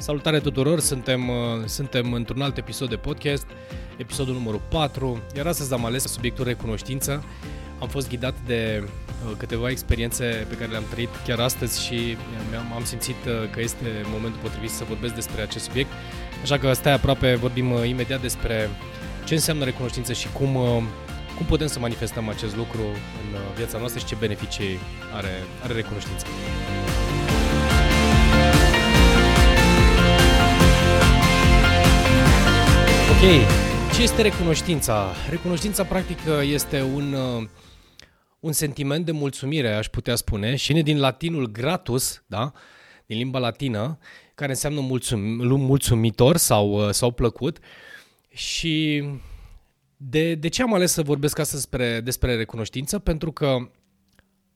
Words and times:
Salutare 0.00 0.40
tuturor, 0.40 0.80
suntem, 0.80 1.28
uh, 1.28 1.34
suntem 1.64 2.12
într-un 2.12 2.42
alt 2.42 2.56
episod 2.56 2.88
de 2.88 2.96
podcast, 2.96 3.46
episodul 3.96 4.34
numărul 4.34 4.60
4, 4.68 5.22
iar 5.36 5.46
astăzi 5.46 5.72
am 5.72 5.84
ales 5.84 6.02
subiectul 6.02 6.44
recunoștință. 6.44 7.24
Am 7.80 7.88
fost 7.88 8.08
ghidat 8.08 8.34
de 8.46 8.82
uh, 8.84 9.32
câteva 9.36 9.70
experiențe 9.70 10.46
pe 10.48 10.54
care 10.54 10.70
le-am 10.70 10.84
trăit 10.90 11.08
chiar 11.26 11.38
astăzi 11.38 11.84
și 11.84 12.16
am, 12.58 12.72
am 12.76 12.84
simțit 12.84 13.14
uh, 13.26 13.50
că 13.50 13.60
este 13.60 13.86
momentul 14.12 14.40
potrivit 14.42 14.70
să 14.70 14.84
vorbesc 14.84 15.14
despre 15.14 15.42
acest 15.42 15.64
subiect. 15.64 15.90
Așa 16.42 16.58
că 16.58 16.72
stai 16.72 16.92
aproape, 16.92 17.34
vorbim 17.34 17.84
imediat 17.84 18.20
despre 18.20 18.70
ce 19.24 19.34
înseamnă 19.34 19.64
recunoștință 19.64 20.12
și 20.12 20.28
cum, 20.32 20.48
cum 21.36 21.46
putem 21.46 21.66
să 21.66 21.78
manifestăm 21.78 22.28
acest 22.28 22.56
lucru 22.56 22.82
în 23.22 23.38
viața 23.56 23.78
noastră 23.78 24.00
și 24.00 24.06
ce 24.06 24.16
beneficii 24.18 24.78
are, 25.14 25.32
are 25.62 25.72
recunoștința. 25.72 26.26
Ok, 33.22 33.26
ce 33.94 34.02
este 34.02 34.22
recunoștința? 34.22 35.12
Recunoștința 35.30 35.84
practic 35.84 36.18
este 36.42 36.82
un, 36.82 37.12
uh, 37.12 37.48
un 38.40 38.52
sentiment 38.52 39.04
de 39.04 39.12
mulțumire, 39.12 39.72
aș 39.72 39.88
putea 39.88 40.14
spune, 40.14 40.56
și 40.56 40.72
ne 40.72 40.80
din 40.80 40.98
latinul 40.98 41.46
gratus, 41.46 42.22
da? 42.26 42.52
din 43.06 43.16
limba 43.16 43.38
latină, 43.38 43.98
care 44.34 44.50
înseamnă 44.50 44.80
mulțum, 44.80 45.20
mulțumitor 45.58 46.36
sau, 46.36 46.86
uh, 46.86 46.92
sau 46.92 47.10
plăcut. 47.10 47.58
Și 48.28 49.04
de, 49.96 50.34
de 50.34 50.48
ce 50.48 50.62
am 50.62 50.74
ales 50.74 50.92
să 50.92 51.02
vorbesc 51.02 51.38
astăzi 51.38 51.68
despre, 51.68 52.00
despre 52.00 52.36
recunoștință? 52.36 52.98
Pentru 52.98 53.32
că 53.32 53.56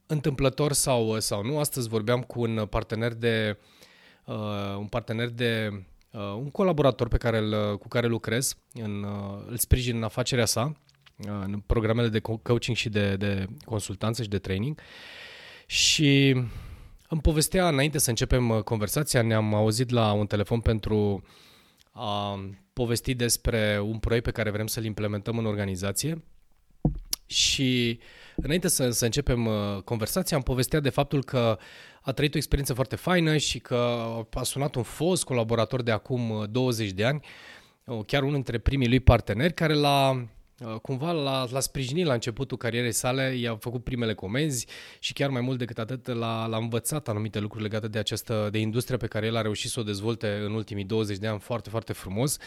întâmplător 0.07 0.73
sau, 0.73 1.21
sau 1.21 1.45
nu, 1.45 1.59
astăzi 1.59 1.89
vorbeam 1.89 2.21
cu 2.21 2.41
un 2.41 2.67
partener 2.71 3.13
de, 3.15 3.59
uh, 4.25 4.77
un 4.79 4.87
partener 4.87 5.29
de 5.29 5.69
uh, 5.73 5.79
un 6.19 6.51
colaborator 6.51 7.09
pe 7.09 7.17
care 7.17 7.39
îl, 7.39 7.79
cu 7.79 7.89
care 7.89 8.07
lucrez, 8.07 8.57
în, 8.73 9.03
uh, 9.03 9.45
îl 9.47 9.57
sprijin 9.57 9.97
în 9.97 10.03
afacerea 10.03 10.45
sa, 10.45 10.73
uh, 11.19 11.43
în 11.45 11.63
programele 11.67 12.09
de 12.09 12.21
coaching 12.43 12.77
și 12.77 12.89
de, 12.89 13.17
de 13.17 13.47
consultanță 13.65 14.23
și 14.23 14.29
de 14.29 14.39
training. 14.39 14.81
Și 15.67 16.31
îmi 17.09 17.21
povestea, 17.21 17.69
înainte 17.69 17.99
să 17.99 18.11
începem 18.11 18.51
uh, 18.51 18.63
conversația, 18.63 19.23
ne-am 19.23 19.55
auzit 19.55 19.91
la 19.91 20.13
un 20.13 20.27
telefon 20.27 20.61
pentru 20.61 21.23
a 21.91 22.41
povesti 22.73 23.15
despre 23.15 23.81
un 23.81 23.99
proiect 23.99 24.25
pe 24.25 24.31
care 24.31 24.51
vrem 24.51 24.67
să-l 24.67 24.85
implementăm 24.85 25.39
în 25.39 25.47
organizație 25.47 26.25
și 27.27 27.99
înainte 28.37 28.69
să, 28.69 28.91
să 28.91 29.05
începem 29.05 29.47
uh, 29.47 29.83
conversația, 29.85 30.37
am 30.37 30.43
povestea 30.43 30.81
de 30.81 30.89
faptul 30.89 31.25
că 31.25 31.59
a 32.05 32.13
trăit 32.13 32.35
o 32.35 32.37
experiență 32.37 32.75
foarte 32.75 32.97
faină 32.97 33.37
și 33.37 33.59
că 33.59 33.75
a 34.33 34.43
sunat 34.43 34.75
un 34.75 34.83
fost 34.83 35.25
colaborator 35.25 35.83
de 35.83 35.91
acum 35.91 36.47
20 36.51 36.89
uh, 36.89 36.95
de 36.95 37.05
ani, 37.05 37.21
uh, 37.85 38.01
chiar 38.07 38.23
unul 38.23 38.35
dintre 38.35 38.59
primii 38.59 38.89
lui 38.89 39.01
parteneri, 39.01 39.55
care 39.55 39.75
l-a 39.75 40.27
cumva 40.83 41.13
l-a, 41.13 41.47
l-a 41.51 41.61
sprijinit 41.61 42.07
la 42.07 42.13
începutul 42.13 42.57
carierei 42.57 42.93
sale, 42.93 43.35
i-a 43.35 43.57
făcut 43.57 43.85
primele 43.85 44.15
comenzi 44.15 44.67
și 44.99 45.13
chiar 45.13 45.31
mai 45.31 45.41
mult 45.41 45.59
decât 45.59 45.79
atât 45.79 46.07
l-a, 46.07 46.47
l-a 46.47 46.57
învățat 46.57 47.09
anumite 47.09 47.39
lucruri 47.39 47.63
legate 47.63 47.89
de 47.89 47.99
această 47.99 48.49
de 48.53 48.59
industria 48.59 48.97
pe 48.97 49.07
care 49.07 49.27
el 49.27 49.37
a 49.37 49.43
reușit 49.43 49.71
să 49.71 49.81
o 49.81 49.83
dezvolte 49.83 50.29
în 50.29 50.55
ultimii 50.55 50.85
20 50.85 51.19
de 51.19 51.27
ani 51.27 51.39
foarte, 51.39 51.71
foarte 51.71 51.93
frumos. 51.93 52.39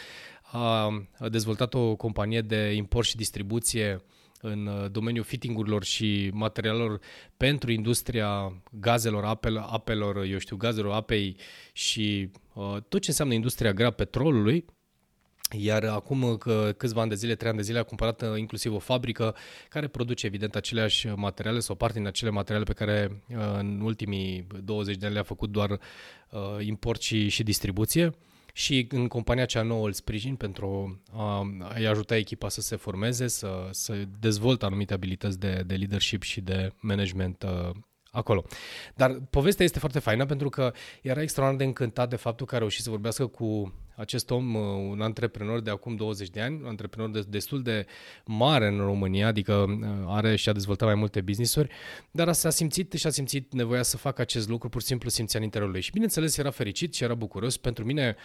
A, 0.42 0.86
a 1.18 1.30
dezvoltat 1.30 1.74
o 1.74 1.96
companie 1.96 2.42
de 2.42 2.74
import 2.74 3.08
și 3.08 3.16
distribuție 3.16 4.02
în 4.52 4.66
uh, 4.68 4.92
domeniul 4.92 5.24
fittingurilor 5.24 5.84
și 5.84 6.30
materialelor 6.34 7.00
pentru 7.38 7.72
industria 7.72 8.62
gazelor, 8.72 9.24
apel, 9.24 9.58
apelor, 9.58 10.24
eu 10.24 10.38
știu, 10.38 10.56
gazelor, 10.56 10.94
apei 10.94 11.36
și 11.74 12.32
uh, 12.54 12.78
tot 12.88 13.02
ce 13.02 13.10
înseamnă 13.10 13.34
industria 13.34 13.74
grea 13.74 13.92
petrolului, 13.92 14.66
iar 15.58 15.84
acum 15.84 16.22
uh, 16.24 16.38
că 16.38 16.74
câțiva 16.78 17.02
ani 17.02 17.10
de 17.10 17.16
zile, 17.16 17.36
trei 17.36 17.50
ani 17.50 17.58
de 17.58 17.64
zile, 17.64 17.80
a 17.80 17.84
cumpărat 17.84 18.22
uh, 18.22 18.38
inclusiv 18.38 18.74
o 18.74 18.80
fabrică 18.80 19.36
care 19.70 19.88
produce 19.88 20.26
evident 20.26 20.56
aceleași 20.56 21.08
materiale 21.08 21.60
sau 21.60 21.76
parte 21.76 21.98
din 21.98 22.08
acele 22.08 22.30
materiale 22.30 22.66
pe 22.66 22.74
care 22.74 23.24
în 23.60 23.82
ultimii 23.82 24.48
20 24.64 24.96
de 24.96 25.06
ani 25.06 25.14
le-a 25.14 25.24
făcut 25.24 25.50
doar 25.50 25.80
import 26.60 27.02
și, 27.02 27.28
și 27.28 27.44
distribuție 27.44 28.12
și 28.58 28.88
în 28.90 29.08
compania 29.08 29.46
cea 29.46 29.62
nouă 29.62 29.86
îl 29.86 29.94
sprijin 29.94 30.36
pentru 30.36 31.02
a-i 31.60 31.86
ajuta 31.86 32.16
echipa 32.16 32.50
să 32.50 32.62
se 32.62 32.76
formeze, 32.76 33.28
să, 33.28 33.68
să 33.72 34.04
dezvolte 34.20 34.66
anumite 34.66 34.94
abilități 34.94 35.40
de, 35.40 35.64
de 35.66 35.76
leadership 35.76 36.24
și 36.24 36.42
de 36.42 36.74
management 36.80 37.44
uh, 37.44 37.70
acolo. 38.12 38.44
Dar 38.96 39.20
povestea 39.30 39.66
este 39.66 39.80
foarte 39.80 40.00
faină 40.00 40.26
pentru 40.26 40.50
că 40.50 40.74
era 41.02 41.22
extraordinar 41.22 41.64
de 41.64 41.68
încântat 41.68 42.10
de 42.10 42.16
faptul 42.16 42.46
că 42.46 42.56
a 42.56 42.58
reușit 42.58 42.84
să 42.84 42.90
vorbească 42.90 43.28
cu 43.28 43.74
acest 43.98 44.30
om, 44.30 44.56
uh, 44.56 44.62
un 44.90 45.02
antreprenor 45.02 45.60
de 45.60 45.70
acum 45.70 45.96
20 45.96 46.30
de 46.30 46.42
ani, 46.42 46.60
un 46.62 46.68
antreprenor 46.68 47.10
de, 47.10 47.24
destul 47.30 47.62
de 47.62 47.86
mare 48.26 48.68
în 48.68 48.78
România, 48.78 49.28
adică 49.28 49.54
uh, 49.54 49.88
are 50.06 50.36
și 50.36 50.50
a 50.50 50.54
dezvoltat 50.54 50.88
mai 50.88 50.98
multe 50.98 51.22
business-uri, 51.22 51.70
dar 52.12 52.34
s-a 52.34 52.50
simțit 52.50 52.94
și 52.94 53.08
a 53.08 53.10
simțit 53.10 53.54
nevoia 53.54 53.84
să 53.84 53.98
facă 53.98 54.22
acest 54.22 54.50
lucru, 54.50 54.70
pur 54.70 54.82
și 54.82 54.88
simplu 54.88 55.10
simțea 55.10 55.40
în 55.40 55.46
interiorul 55.46 55.74
lui. 55.74 55.84
Și 55.84 55.92
bineînțeles 55.92 56.38
era 56.38 56.50
fericit 56.50 56.94
și 56.94 57.04
era 57.04 57.14
bucuros. 57.14 57.58
Pentru 57.58 57.86
mine 57.86 58.16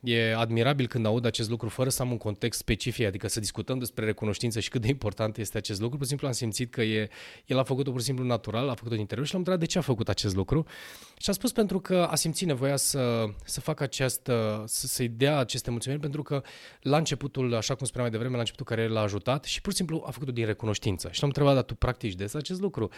E 0.00 0.34
admirabil 0.34 0.86
când 0.86 1.06
aud 1.06 1.24
acest 1.24 1.48
lucru 1.50 1.68
fără 1.68 1.88
să 1.88 2.02
am 2.02 2.10
un 2.10 2.16
context 2.16 2.58
specific, 2.58 3.06
adică 3.06 3.28
să 3.28 3.40
discutăm 3.40 3.78
despre 3.78 4.04
recunoștință 4.04 4.60
și 4.60 4.68
cât 4.68 4.80
de 4.80 4.88
important 4.88 5.36
este 5.36 5.56
acest 5.56 5.80
lucru. 5.80 5.96
Pur 5.96 6.04
și 6.04 6.08
simplu 6.08 6.26
am 6.26 6.32
simțit 6.32 6.70
că 6.70 6.82
e, 6.82 7.08
el 7.46 7.58
a 7.58 7.62
făcut-o 7.62 7.90
pur 7.90 8.00
și 8.00 8.06
simplu 8.06 8.24
natural, 8.24 8.68
a 8.68 8.74
făcut-o 8.74 8.90
din 8.90 9.00
interior 9.00 9.26
și 9.26 9.32
l-am 9.32 9.40
întrebat 9.40 9.66
de 9.66 9.70
ce 9.72 9.78
a 9.78 9.80
făcut 9.80 10.08
acest 10.08 10.34
lucru. 10.34 10.66
Și 11.18 11.30
a 11.30 11.32
spus 11.32 11.52
pentru 11.52 11.80
că 11.80 12.08
a 12.10 12.14
simțit 12.14 12.46
nevoia 12.46 12.76
să, 12.76 13.24
să 13.44 13.60
facă 13.60 13.82
această, 13.82 14.64
să, 14.66 14.86
să-i 14.86 15.08
dea 15.08 15.38
aceste 15.38 15.70
mulțumiri, 15.70 16.00
pentru 16.00 16.22
că 16.22 16.42
la 16.80 16.96
începutul, 16.96 17.54
așa 17.54 17.74
cum 17.74 17.86
spuneam 17.86 18.08
mai 18.08 18.18
devreme, 18.18 18.34
la 18.34 18.40
începutul 18.40 18.76
care 18.76 18.88
l-a 18.88 19.00
ajutat 19.00 19.44
și 19.44 19.60
pur 19.60 19.70
și 19.70 19.78
simplu 19.78 20.02
a 20.06 20.10
făcut-o 20.10 20.32
din 20.32 20.46
recunoștință. 20.46 21.08
Și 21.10 21.20
l-am 21.20 21.28
întrebat, 21.28 21.54
dar 21.54 21.62
tu 21.62 21.74
practici 21.74 22.14
des 22.14 22.34
acest 22.34 22.60
lucru? 22.60 22.88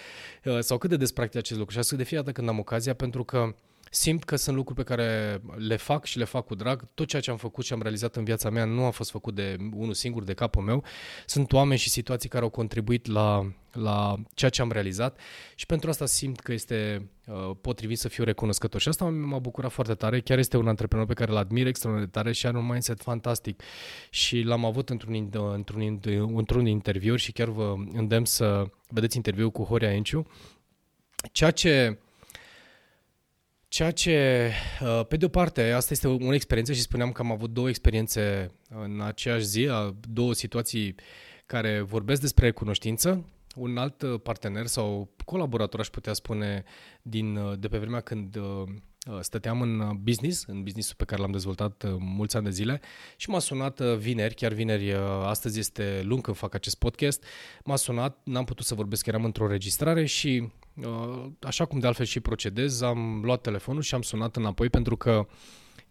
Uh, 0.45 0.59
sau 0.59 0.79
cât 0.79 0.91
de 0.91 0.97
des 0.97 1.13
practici 1.13 1.39
acest 1.41 1.59
lucru? 1.59 1.73
Și 1.73 1.79
a 1.79 1.83
spus 1.83 1.97
de 1.97 2.05
fiecare 2.05 2.27
dată 2.27 2.39
când 2.39 2.49
am 2.49 2.59
ocazia, 2.59 2.95
pentru 2.95 3.25
că 3.25 3.55
simt 3.93 4.25
că 4.25 4.37
sunt 4.37 4.57
lucruri 4.57 4.85
pe 4.85 4.95
care 4.95 5.41
le 5.57 5.77
fac 5.77 6.05
și 6.05 6.19
le 6.19 6.25
fac 6.25 6.47
cu 6.47 6.55
drag. 6.55 6.85
Tot 6.95 7.07
ceea 7.07 7.23
ce 7.23 7.31
am 7.31 7.37
făcut 7.37 7.65
și 7.65 7.73
am 7.73 7.83
realizat 7.83 8.17
în 8.17 8.25
viața 8.25 8.51
mea 8.51 8.65
nu 8.65 8.85
a 8.85 8.91
fost 8.91 9.11
făcut 9.11 9.35
de 9.35 9.57
unul 9.75 9.95
singur, 9.95 10.23
de 10.23 10.35
capul 10.35 10.63
meu. 10.63 10.85
Sunt 11.27 11.53
oameni 11.53 11.79
și 11.79 11.91
situații 11.91 12.29
care 12.29 12.45
au 12.45 12.51
contribuit 12.51 13.07
la, 13.07 13.53
la 13.73 14.17
ceea 14.35 14.51
ce 14.51 14.63
am 14.63 14.73
realizat 14.73 15.21
și 15.55 15.67
pentru 15.67 15.91
asta 15.91 16.07
simt 16.07 16.41
că 16.41 16.53
este 16.53 17.09
uh, 17.27 17.51
potrivit 17.61 17.99
să 17.99 18.09
fiu 18.09 18.25
recunoscător. 18.25 18.81
Și 18.81 18.89
asta 18.89 19.05
m-a 19.05 19.39
bucurat 19.39 19.71
foarte 19.71 19.95
tare. 19.95 20.21
Chiar 20.21 20.39
este 20.39 20.57
un 20.57 20.69
antreprenor 20.69 21.07
pe 21.07 21.15
care 21.15 21.31
îl 21.31 21.37
admir 21.37 21.67
extraordinar 21.67 22.11
de 22.13 22.19
tare 22.19 22.33
și 22.33 22.47
are 22.47 22.57
un 22.57 22.67
mindset 22.67 23.01
fantastic. 23.01 23.63
Și 24.11 24.41
l-am 24.41 24.65
avut 24.65 24.89
într-un, 24.91 25.31
într-un, 25.55 26.01
într-un 26.35 26.67
interviu 26.67 27.17
și 27.17 27.33
chiar 27.33 27.49
vă 27.49 27.75
îndemn 27.93 28.25
să 28.25 28.71
vedeți 28.89 29.17
interviul 29.17 29.51
cu 29.51 29.63
Horia 29.63 29.93
Enciu. 29.93 30.27
Ceea 31.33 31.51
ce 31.51 31.99
Ceea 33.71 33.91
ce, 33.91 34.51
uh, 34.81 35.07
pe 35.09 35.17
de 35.17 35.25
o 35.25 35.29
parte, 35.29 35.71
asta 35.71 35.93
este 35.93 36.09
o 36.09 36.35
experiență 36.35 36.73
și 36.73 36.81
spuneam 36.81 37.13
că 37.13 37.23
am 37.23 37.31
avut 37.31 37.51
două 37.51 37.69
experiențe 37.69 38.51
în 38.69 39.01
aceeași 39.01 39.45
zi, 39.45 39.69
două 40.09 40.33
situații 40.35 40.95
care 41.47 41.81
vorbesc 41.81 42.21
despre 42.21 42.51
cunoștință. 42.51 43.25
Un 43.55 43.77
alt 43.77 44.03
uh, 44.03 44.21
partener 44.23 44.67
sau 44.67 45.11
colaborator, 45.25 45.81
aș 45.81 45.89
putea 45.89 46.13
spune, 46.13 46.65
din, 47.03 47.37
uh, 47.37 47.59
de 47.59 47.69
pe 47.69 47.79
vremea 47.79 48.01
când 48.01 48.37
stăteam 49.21 49.61
în 49.61 49.97
business, 50.03 50.45
în 50.47 50.63
businessul 50.63 50.95
pe 50.97 51.05
care 51.05 51.21
l-am 51.21 51.31
dezvoltat 51.31 51.85
mulți 51.99 52.37
ani 52.37 52.45
de 52.45 52.51
zile 52.51 52.81
și 53.17 53.31
m-a 53.31 53.39
sunat 53.39 53.81
vineri, 53.81 54.35
chiar 54.35 54.53
vineri, 54.53 54.95
astăzi 55.25 55.59
este 55.59 56.01
lung 56.05 56.21
când 56.21 56.37
fac 56.37 56.55
acest 56.55 56.79
podcast, 56.79 57.25
m-a 57.65 57.77
sunat, 57.77 58.19
n-am 58.25 58.45
putut 58.45 58.67
să 58.67 58.75
vorbesc, 58.75 59.07
eram 59.07 59.25
într-o 59.25 59.47
registrare 59.47 60.05
și 60.05 60.43
Uh, 60.43 60.60
așa 61.41 61.65
cum 61.65 61.79
de 61.79 61.87
altfel 61.87 62.07
și 62.07 62.21
procedez, 62.21 62.81
am 62.81 63.21
luat 63.25 63.41
telefonul 63.41 63.83
și 63.83 63.95
am 63.95 64.03
sunat 64.03 64.37
înapoi 64.37 64.69
pentru 64.69 64.97
că 64.97 65.27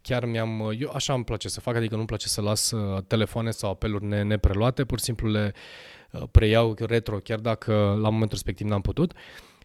chiar 0.02 0.26
mi-am, 0.26 0.60
uh, 0.60 0.78
eu 0.80 0.92
așa 0.94 1.14
îmi 1.14 1.24
place 1.24 1.50
să 1.50 1.60
fac, 1.60 1.76
adică 1.76 1.96
nu-mi 1.96 2.08
place 2.08 2.28
să 2.28 2.42
las 2.42 2.72
uh, 2.72 3.04
telefoane 3.08 3.52
sau 3.52 3.70
apeluri 3.70 4.06
ne, 4.06 4.24
nepreluate, 4.24 4.86
pur 4.86 4.98
și 4.98 5.04
simplu 5.04 5.30
le 5.30 5.54
preiau 6.32 6.76
retro, 6.80 7.18
chiar 7.18 7.40
dacă 7.40 7.74
la 7.74 8.10
momentul 8.10 8.30
respectiv 8.30 8.68
n-am 8.68 8.82
putut. 8.82 9.14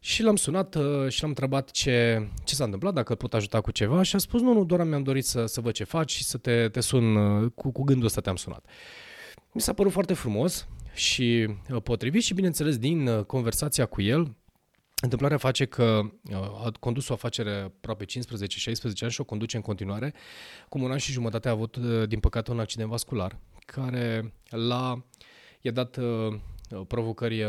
Și 0.00 0.22
l-am 0.22 0.36
sunat 0.36 0.76
și 1.08 1.20
l-am 1.20 1.28
întrebat 1.28 1.70
ce, 1.70 2.28
ce 2.44 2.54
s-a 2.54 2.64
întâmplat, 2.64 2.94
dacă 2.94 3.14
pot 3.14 3.34
ajuta 3.34 3.60
cu 3.60 3.70
ceva 3.70 4.02
și 4.02 4.16
a 4.16 4.18
spus 4.18 4.40
nu, 4.40 4.52
nu, 4.52 4.64
doar 4.64 4.84
mi-am 4.84 5.02
dorit 5.02 5.24
să, 5.24 5.46
să 5.46 5.60
văd 5.60 5.72
ce 5.72 5.84
faci 5.84 6.10
și 6.10 6.24
să 6.24 6.38
te, 6.38 6.68
te 6.68 6.80
sun, 6.80 7.14
cu, 7.48 7.72
cu 7.72 7.82
gândul 7.82 8.06
ăsta 8.06 8.20
te-am 8.20 8.36
sunat. 8.36 8.64
Mi 9.52 9.60
s-a 9.60 9.72
părut 9.72 9.92
foarte 9.92 10.14
frumos 10.14 10.68
și 10.94 11.48
potrivit 11.82 12.22
și 12.22 12.34
bineînțeles 12.34 12.78
din 12.78 13.22
conversația 13.22 13.86
cu 13.86 14.02
el 14.02 14.34
Întâmplarea 15.04 15.36
face 15.36 15.64
că 15.64 16.00
uh, 16.30 16.36
a 16.36 16.72
condus 16.80 17.08
o 17.08 17.12
afacere 17.12 17.50
aproape 17.50 18.04
15-16 18.04 18.08
ani 19.00 19.10
și 19.10 19.20
o 19.20 19.24
conduce 19.24 19.56
în 19.56 19.62
continuare. 19.62 20.14
Cum 20.68 20.82
un 20.82 20.90
an 20.90 20.98
și 20.98 21.12
jumătate 21.12 21.48
a 21.48 21.50
avut, 21.50 21.76
uh, 21.76 22.08
din 22.08 22.20
păcate, 22.20 22.50
un 22.50 22.60
accident 22.60 22.88
vascular 22.88 23.38
care 23.66 24.34
l-a, 24.50 25.04
i-a 25.60 25.72
dat 25.72 25.96
uh, 25.96 26.34
provocări 26.88 27.44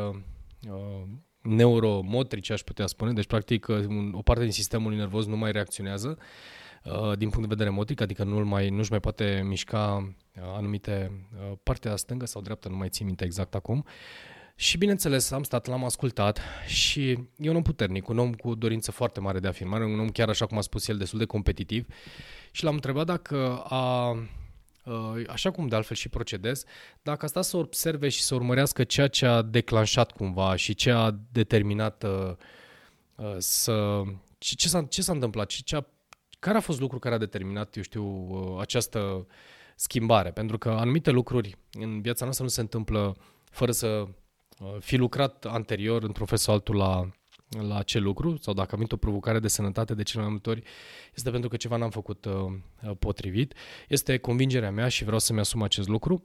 neuromotrice, 1.42 2.54
aș 2.54 2.62
putea 2.62 2.88
spune, 2.88 3.14
deci 3.14 3.26
practic 3.26 3.68
o 4.12 4.22
parte 4.22 4.44
din 4.44 4.52
sistemul 4.52 4.94
nervos 4.94 5.26
nu 5.26 5.38
mai 5.38 5.52
reacționează 5.52 6.18
din 7.18 7.30
punct 7.30 7.48
de 7.48 7.56
vedere 7.56 7.70
motric, 7.70 8.02
adică 8.02 8.24
nu 8.24 8.46
mai, 8.46 8.70
nu-și 8.70 8.90
mai 8.90 9.00
poate 9.00 9.42
mișca 9.46 10.14
anumite 10.56 11.12
partea 11.64 11.96
stângă 11.96 12.26
sau 12.26 12.42
dreaptă, 12.42 12.70
nu 12.70 12.76
mai 12.76 12.90
țin 12.90 13.06
minte 13.06 13.26
exact 13.26 13.56
acum. 13.56 13.86
Și 14.58 14.78
bineînțeles, 14.78 15.32
am 15.32 15.44
stat, 15.44 15.66
l-am 15.66 15.84
ascultat 15.84 16.40
și 16.66 17.10
e 17.38 17.50
un 17.50 17.56
om 17.56 17.62
puternic, 17.62 18.08
un 18.08 18.20
om 18.20 18.34
cu 18.34 18.56
dorință 18.56 18.92
foarte 18.92 19.20
mare 19.20 19.40
de 19.40 19.48
afirmare, 19.48 19.86
un 19.86 20.00
om 20.00 20.10
chiar 20.10 20.30
așa 20.30 20.46
cum 20.46 20.58
a 20.58 20.62
spus 20.62 20.88
el, 20.88 20.98
destul 20.98 21.20
de 21.20 21.26
competitiv 21.26 21.88
și 22.52 22.64
l-am 22.64 22.74
întrebat 22.74 23.06
dacă 23.06 23.58
a, 23.58 24.18
așa 25.28 25.52
cum 25.52 25.68
de 25.68 25.76
altfel 25.76 25.96
și 25.96 26.10
procedez, 26.10 26.64
dacă 27.02 27.26
a 27.26 27.28
stat 27.28 27.44
să 27.44 27.58
observe 27.58 28.10
și 28.10 28.22
să 28.22 28.36
urmărească 28.36 28.84
ceea 28.84 29.08
ce 29.08 29.26
a 29.26 29.42
declanșat 29.42 30.12
cumva 30.12 30.56
și 30.56 30.74
ce 30.74 30.92
a 30.92 31.12
determinat 31.32 32.04
uh, 32.04 33.36
să... 33.38 34.02
Ce, 34.38 34.56
ce, 34.56 34.68
s-a, 34.68 34.82
ce 34.82 35.02
s-a 35.02 35.12
întâmplat? 35.12 35.48
Ce, 35.48 35.62
ce 35.62 35.76
a, 35.76 35.86
care 36.40 36.58
a 36.58 36.62
fost 36.62 36.80
lucru 36.80 37.00
care 37.00 37.16
a 37.16 37.18
determinat, 37.18 37.76
eu 37.76 37.84
știu, 37.84 38.28
această 38.60 39.28
schimbare? 39.76 40.32
Pentru 40.32 40.58
că 40.58 40.70
anumite 40.70 41.12
lucruri 41.12 41.56
în 41.72 42.02
viața 42.02 42.24
noastră 42.24 42.46
nu 42.46 42.52
se 42.52 42.62
întâmplă 42.62 43.16
fără 43.52 43.72
să 43.72 43.88
Uh, 43.98 44.14
fi 44.80 44.96
lucrat 44.96 45.46
anterior 45.46 46.04
într-un 46.04 46.26
fel 46.26 46.38
sau 46.38 46.54
altul 46.54 46.76
la, 46.76 47.10
la 47.68 47.78
acel 47.78 48.04
lucru 48.04 48.38
sau 48.38 48.54
dacă 48.54 48.70
am 48.72 48.78
venit 48.78 48.92
o 48.92 48.98
provocare 48.98 49.40
de 49.40 49.48
sănătate 49.48 49.94
de 49.94 50.04
cele 50.04 50.22
mai 50.22 50.32
multe 50.32 50.50
ori, 50.50 50.64
este 51.16 51.30
pentru 51.32 51.50
că 51.50 51.58
ceva 51.58 51.76
n-am 51.76 51.90
făcut 51.90 52.26
uh, 52.26 52.34
uh, 52.34 52.92
potrivit. 53.00 53.54
Este 53.88 54.18
convingerea 54.18 54.72
mea 54.72 54.88
și 54.88 55.04
vreau 55.04 55.20
să-mi 55.20 55.40
asum 55.40 55.62
acest 55.62 55.88
lucru 55.88 56.22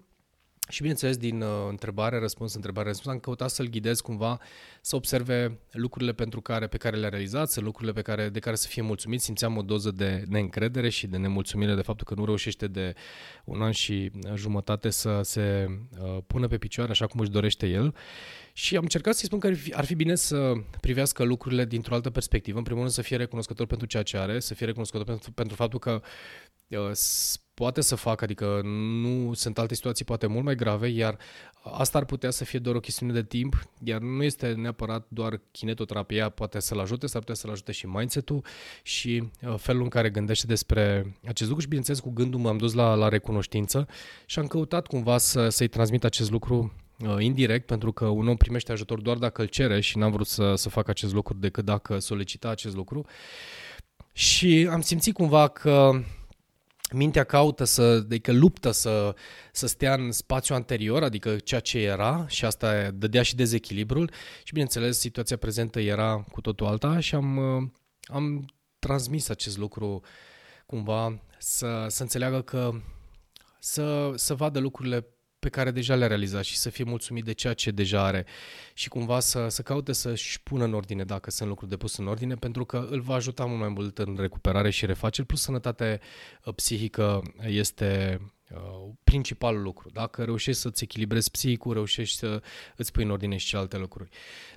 și 0.70 0.80
bineînțeles, 0.80 1.16
din 1.16 1.40
uh, 1.42 1.48
întrebare, 1.68 2.18
răspuns, 2.18 2.54
întrebare, 2.54 2.86
răspuns, 2.86 3.14
am 3.14 3.20
căutat 3.20 3.50
să-l 3.50 3.66
ghidez 3.66 4.00
cumva 4.00 4.40
să 4.80 4.96
observe 4.96 5.58
lucrurile 5.70 6.12
pentru 6.12 6.40
care, 6.40 6.66
pe 6.66 6.76
care 6.76 6.96
le-a 6.96 7.08
realizat, 7.08 7.50
să 7.50 7.60
lucrurile 7.60 7.92
pe 7.92 8.02
care, 8.02 8.28
de 8.28 8.38
care 8.38 8.56
să 8.56 8.66
fie 8.68 8.82
mulțumit. 8.82 9.20
Simțeam 9.20 9.56
o 9.56 9.62
doză 9.62 9.90
de 9.90 10.24
neîncredere 10.28 10.88
și 10.88 11.06
de 11.06 11.16
nemulțumire 11.16 11.74
de 11.74 11.82
faptul 11.82 12.06
că 12.06 12.14
nu 12.14 12.24
reușește 12.24 12.66
de 12.66 12.94
un 13.44 13.62
an 13.62 13.70
și 13.70 14.10
jumătate 14.34 14.90
să 14.90 15.20
se 15.22 15.66
uh, 16.00 16.18
pună 16.26 16.48
pe 16.48 16.58
picioare 16.58 16.90
așa 16.90 17.06
cum 17.06 17.20
își 17.20 17.30
dorește 17.30 17.66
el. 17.66 17.94
Și 18.52 18.76
am 18.76 18.82
încercat 18.82 19.14
să-i 19.14 19.26
spun 19.26 19.38
că 19.38 19.46
ar 19.46 19.54
fi, 19.54 19.72
ar 19.72 19.84
fi 19.84 19.94
bine 19.94 20.14
să 20.14 20.52
privească 20.80 21.22
lucrurile 21.22 21.64
dintr-o 21.64 21.94
altă 21.94 22.10
perspectivă. 22.10 22.58
În 22.58 22.64
primul 22.64 22.80
rând 22.80 22.94
să 22.94 23.02
fie 23.02 23.16
recunoscător 23.16 23.66
pentru 23.66 23.86
ceea 23.86 24.02
ce 24.02 24.16
are, 24.16 24.40
să 24.40 24.54
fie 24.54 24.66
recunoscător 24.66 25.06
pentru, 25.06 25.32
pentru 25.32 25.56
faptul 25.56 25.78
că 25.78 26.02
uh, 26.68 26.90
poate 27.60 27.80
să 27.80 27.94
facă, 27.94 28.24
adică 28.24 28.60
nu 29.02 29.34
sunt 29.34 29.58
alte 29.58 29.74
situații 29.74 30.04
poate 30.04 30.26
mult 30.26 30.44
mai 30.44 30.54
grave, 30.54 30.88
iar 30.88 31.18
asta 31.62 31.98
ar 31.98 32.04
putea 32.04 32.30
să 32.30 32.44
fie 32.44 32.58
doar 32.58 32.74
o 32.76 32.80
chestiune 32.80 33.12
de 33.12 33.22
timp, 33.22 33.62
iar 33.84 34.00
nu 34.00 34.22
este 34.22 34.52
neapărat 34.52 35.06
doar 35.08 35.40
kinetoterapia, 35.50 36.28
poate 36.28 36.60
să-l 36.60 36.78
ajute, 36.78 37.06
s-ar 37.06 37.20
putea 37.20 37.34
să-l 37.34 37.50
ajute 37.50 37.72
și 37.72 37.86
mindset-ul 37.86 38.44
și 38.82 39.30
uh, 39.42 39.54
felul 39.58 39.82
în 39.82 39.88
care 39.88 40.10
gândește 40.10 40.46
despre 40.46 41.16
acest 41.26 41.48
lucru 41.48 41.62
și 41.62 41.68
bineînțeles 41.68 42.00
cu 42.00 42.10
gândul 42.10 42.40
m-am 42.40 42.56
dus 42.56 42.72
la, 42.72 42.94
la 42.94 43.08
recunoștință 43.08 43.88
și 44.26 44.38
am 44.38 44.46
căutat 44.46 44.86
cumva 44.86 45.18
să, 45.18 45.48
să-i 45.48 45.68
transmit 45.68 46.04
acest 46.04 46.30
lucru 46.30 46.72
uh, 46.98 47.16
indirect, 47.18 47.66
pentru 47.66 47.92
că 47.92 48.06
un 48.06 48.28
om 48.28 48.36
primește 48.36 48.72
ajutor 48.72 49.00
doar 49.00 49.16
dacă 49.16 49.40
îl 49.42 49.48
cere 49.48 49.80
și 49.80 49.98
n-am 49.98 50.10
vrut 50.10 50.26
să, 50.26 50.54
să 50.54 50.68
fac 50.68 50.88
acest 50.88 51.12
lucru 51.12 51.34
decât 51.34 51.64
dacă 51.64 51.98
solicita 51.98 52.48
acest 52.48 52.74
lucru. 52.74 53.06
Și 54.12 54.68
am 54.70 54.80
simțit 54.80 55.14
cumva 55.14 55.48
că 55.48 56.02
mintea 56.92 57.24
caută 57.24 57.64
să, 57.64 57.82
adică 57.82 58.32
luptă 58.32 58.70
să, 58.70 59.14
să 59.52 59.66
stea 59.66 59.94
în 59.94 60.12
spațiu 60.12 60.54
anterior, 60.54 61.02
adică 61.02 61.36
ceea 61.36 61.60
ce 61.60 61.78
era 61.78 62.24
și 62.28 62.44
asta 62.44 62.90
dădea 62.90 63.22
și 63.22 63.36
dezechilibrul. 63.36 64.10
Și 64.42 64.52
bineînțeles 64.52 64.98
situația 64.98 65.36
prezentă 65.36 65.80
era 65.80 66.24
cu 66.32 66.40
totul 66.40 66.66
alta 66.66 67.00
și 67.00 67.14
am, 67.14 67.38
am 68.02 68.54
transmis 68.78 69.28
acest 69.28 69.58
lucru 69.58 70.00
cumva 70.66 71.22
să, 71.38 71.86
să 71.88 72.02
înțeleagă 72.02 72.42
că 72.42 72.70
să, 73.58 74.12
să 74.14 74.34
vadă 74.34 74.58
lucrurile 74.58 75.06
pe 75.40 75.48
care 75.48 75.70
deja 75.70 75.94
le-a 75.94 76.06
realizat 76.06 76.44
și 76.44 76.56
să 76.56 76.70
fie 76.70 76.84
mulțumit 76.84 77.24
de 77.24 77.32
ceea 77.32 77.54
ce 77.54 77.70
deja 77.70 78.04
are 78.04 78.26
și 78.74 78.88
cumva 78.88 79.20
să, 79.20 79.48
să 79.48 79.62
caute 79.62 79.92
să-și 79.92 80.42
pună 80.42 80.64
în 80.64 80.74
ordine 80.74 81.04
dacă 81.04 81.30
sunt 81.30 81.48
lucruri 81.48 81.70
de 81.70 81.76
pus 81.76 81.96
în 81.96 82.06
ordine, 82.06 82.34
pentru 82.34 82.64
că 82.64 82.86
îl 82.90 83.00
va 83.00 83.14
ajuta 83.14 83.44
mult 83.44 83.58
mai 83.58 83.68
mult 83.68 83.98
în 83.98 84.16
recuperare 84.18 84.70
și 84.70 84.86
refaceri, 84.86 85.26
plus 85.26 85.40
sănătate 85.40 86.00
uh, 86.44 86.54
psihică 86.54 87.22
este 87.46 88.20
uh, 88.50 88.92
principalul 89.04 89.62
lucru. 89.62 89.90
Dacă 89.92 90.24
reușești 90.24 90.60
să-ți 90.60 90.84
echilibrezi 90.84 91.30
psihicul, 91.30 91.72
reușești 91.72 92.16
să 92.16 92.42
îți 92.76 92.92
pui 92.92 93.04
în 93.04 93.10
ordine 93.10 93.36
și 93.36 93.46
celelalte 93.46 93.76
lucruri. 93.76 94.08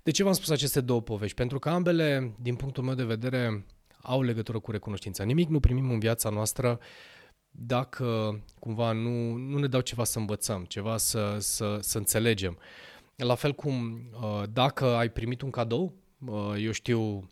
De 0.04 0.12
ce 0.12 0.24
v-am 0.24 0.34
spus 0.34 0.50
aceste 0.50 0.82
două 0.82 1.02
povești? 1.02 1.36
Pentru 1.36 1.60
că 1.60 1.70
ambele, 1.70 2.36
din 2.40 2.56
punctul 2.56 2.84
meu 2.84 2.94
de 2.94 3.04
vedere, 3.04 3.66
au 4.02 4.22
legătură 4.22 4.60
cu 4.60 4.72
recunoștința. 4.72 5.24
Nimic 5.24 5.50
nu 5.50 5.60
primim 5.60 5.90
în 5.90 6.00
viața 6.00 6.30
noastră 6.30 6.80
uh, 6.80 7.13
dacă 7.56 8.40
cumva 8.60 8.92
nu, 8.92 9.34
nu 9.34 9.58
ne 9.58 9.68
dau 9.68 9.82
ceva 9.82 10.04
să 10.04 10.20
învățăm, 10.20 10.64
ceva 10.64 10.98
să, 10.98 11.38
să, 11.40 11.78
să 11.82 11.98
înțelegem. 11.98 12.58
La 13.16 13.36
fel 13.36 13.54
cum 13.54 14.02
uh, 14.22 14.44
dacă 14.54 14.86
ai 14.86 15.10
primit 15.10 15.42
un 15.42 15.50
cadou, 15.50 15.94
uh, 16.26 16.54
eu 16.60 16.72
știu, 16.72 17.30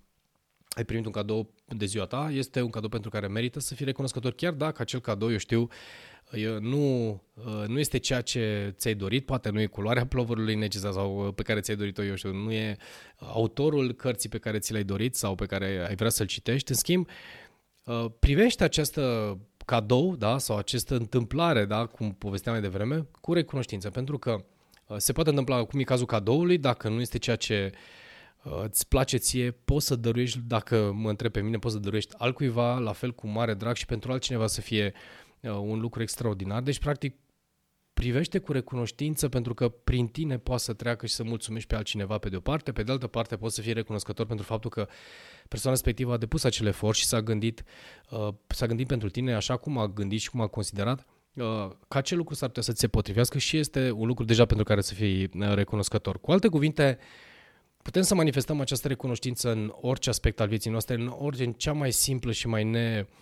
ai 0.69 0.85
primit 0.85 1.05
un 1.05 1.11
cadou 1.11 1.53
de 1.67 1.85
ziua 1.85 2.05
ta, 2.05 2.29
este 2.33 2.61
un 2.61 2.69
cadou 2.69 2.89
pentru 2.89 3.09
care 3.09 3.27
merită 3.27 3.59
să 3.59 3.75
fii 3.75 3.85
recunoscător, 3.85 4.33
chiar 4.33 4.53
dacă 4.53 4.81
acel 4.81 4.99
cadou, 4.99 5.31
eu 5.31 5.37
știu, 5.37 5.67
nu, 6.59 7.09
uh, 7.33 7.67
nu 7.67 7.79
este 7.79 7.97
ceea 7.97 8.21
ce 8.21 8.73
ți-ai 8.77 8.93
dorit, 8.93 9.25
poate 9.25 9.49
nu 9.49 9.61
e 9.61 9.65
culoarea 9.65 10.05
plovărului 10.05 10.55
necesar 10.55 10.91
sau 10.91 11.31
pe 11.31 11.43
care 11.43 11.59
ți-ai 11.59 11.77
dorit-o, 11.77 12.03
eu 12.03 12.15
știu, 12.15 12.33
nu 12.33 12.51
e 12.51 12.77
autorul 13.15 13.93
cărții 13.93 14.29
pe 14.29 14.37
care 14.37 14.59
ți 14.59 14.71
l-ai 14.71 14.83
dorit 14.83 15.15
sau 15.15 15.35
pe 15.35 15.45
care 15.45 15.85
ai 15.87 15.95
vrea 15.95 16.09
să-l 16.09 16.25
citești, 16.25 16.71
în 16.71 16.77
schimb, 16.77 17.07
privește 18.19 18.63
această 18.63 19.37
cadou, 19.65 20.15
da, 20.15 20.37
sau 20.37 20.57
această 20.57 20.95
întâmplare, 20.95 21.65
da, 21.65 21.85
cum 21.85 22.13
povesteam 22.13 22.53
mai 22.53 22.63
devreme, 22.63 23.07
cu 23.21 23.33
recunoștință, 23.33 23.89
pentru 23.89 24.17
că 24.17 24.43
uh, 24.87 24.97
se 24.97 25.13
poate 25.13 25.29
întâmpla, 25.29 25.63
cum 25.63 25.79
e 25.79 25.83
cazul 25.83 26.05
cadoului, 26.05 26.57
dacă 26.57 26.89
nu 26.89 27.01
este 27.01 27.17
ceea 27.17 27.35
ce 27.35 27.71
uh, 28.43 28.63
îți 28.63 28.87
place 28.87 29.17
ție, 29.17 29.51
poți 29.51 29.85
să 29.85 29.95
dăruiești, 29.95 30.39
dacă 30.47 30.91
mă 30.95 31.09
întreb 31.09 31.31
pe 31.31 31.41
mine, 31.41 31.57
poți 31.57 31.73
să 31.73 31.79
dăruiești 31.79 32.15
altcuiva, 32.17 32.77
la 32.77 32.91
fel 32.91 33.11
cu 33.11 33.27
mare 33.27 33.53
drag 33.53 33.75
și 33.75 33.85
pentru 33.85 34.11
altcineva 34.11 34.47
să 34.47 34.61
fie 34.61 34.93
uh, 35.41 35.51
un 35.51 35.79
lucru 35.79 36.01
extraordinar. 36.01 36.61
Deci, 36.61 36.79
practic, 36.79 37.15
privește 38.01 38.39
cu 38.39 38.51
recunoștință 38.51 39.29
pentru 39.29 39.53
că 39.53 39.69
prin 39.69 40.07
tine 40.07 40.37
poți 40.37 40.63
să 40.63 40.73
treacă 40.73 41.05
și 41.05 41.13
să 41.13 41.23
mulțumești 41.23 41.67
pe 41.67 41.75
altcineva 41.75 42.17
pe 42.17 42.29
de 42.29 42.35
o 42.35 42.39
parte, 42.39 42.71
pe 42.71 42.83
de 42.83 42.91
altă 42.91 43.07
parte 43.07 43.37
poți 43.37 43.55
să 43.55 43.61
fii 43.61 43.73
recunoscător 43.73 44.25
pentru 44.25 44.45
faptul 44.45 44.69
că 44.69 44.87
persoana 45.47 45.75
respectivă 45.75 46.13
a 46.13 46.17
depus 46.17 46.43
acel 46.43 46.67
efort 46.67 46.97
și 46.97 47.05
s-a 47.05 47.21
gândit, 47.21 47.63
uh, 48.09 48.27
s-a 48.47 48.65
gândit 48.65 48.87
pentru 48.87 49.09
tine 49.09 49.33
așa 49.33 49.57
cum 49.57 49.77
a 49.77 49.87
gândit 49.87 50.19
și 50.19 50.29
cum 50.29 50.41
a 50.41 50.47
considerat 50.47 51.05
uh, 51.33 51.69
că 51.87 51.97
acel 51.97 52.17
lucru 52.17 52.33
s-ar 52.33 52.47
putea 52.47 52.63
să 52.63 52.71
ți 52.71 52.79
se 52.79 52.87
potrivească 52.87 53.37
și 53.37 53.57
este 53.57 53.91
un 53.91 54.07
lucru 54.07 54.23
deja 54.23 54.45
pentru 54.45 54.65
care 54.65 54.81
să 54.81 54.93
fii 54.93 55.23
uh, 55.23 55.53
recunoscător. 55.53 56.19
Cu 56.19 56.31
alte 56.31 56.47
cuvinte, 56.47 56.97
putem 57.81 58.01
să 58.01 58.15
manifestăm 58.15 58.59
această 58.59 58.87
recunoștință 58.87 59.51
în 59.51 59.73
orice 59.81 60.09
aspect 60.09 60.39
al 60.39 60.47
vieții 60.47 60.71
noastre, 60.71 60.95
în 60.95 61.07
orice, 61.07 61.43
în 61.43 61.53
cea 61.53 61.73
mai 61.73 61.91
simplă 61.91 62.31
și 62.31 62.47
mai 62.47 62.63
ne, 62.63 63.05
uh, 63.07 63.13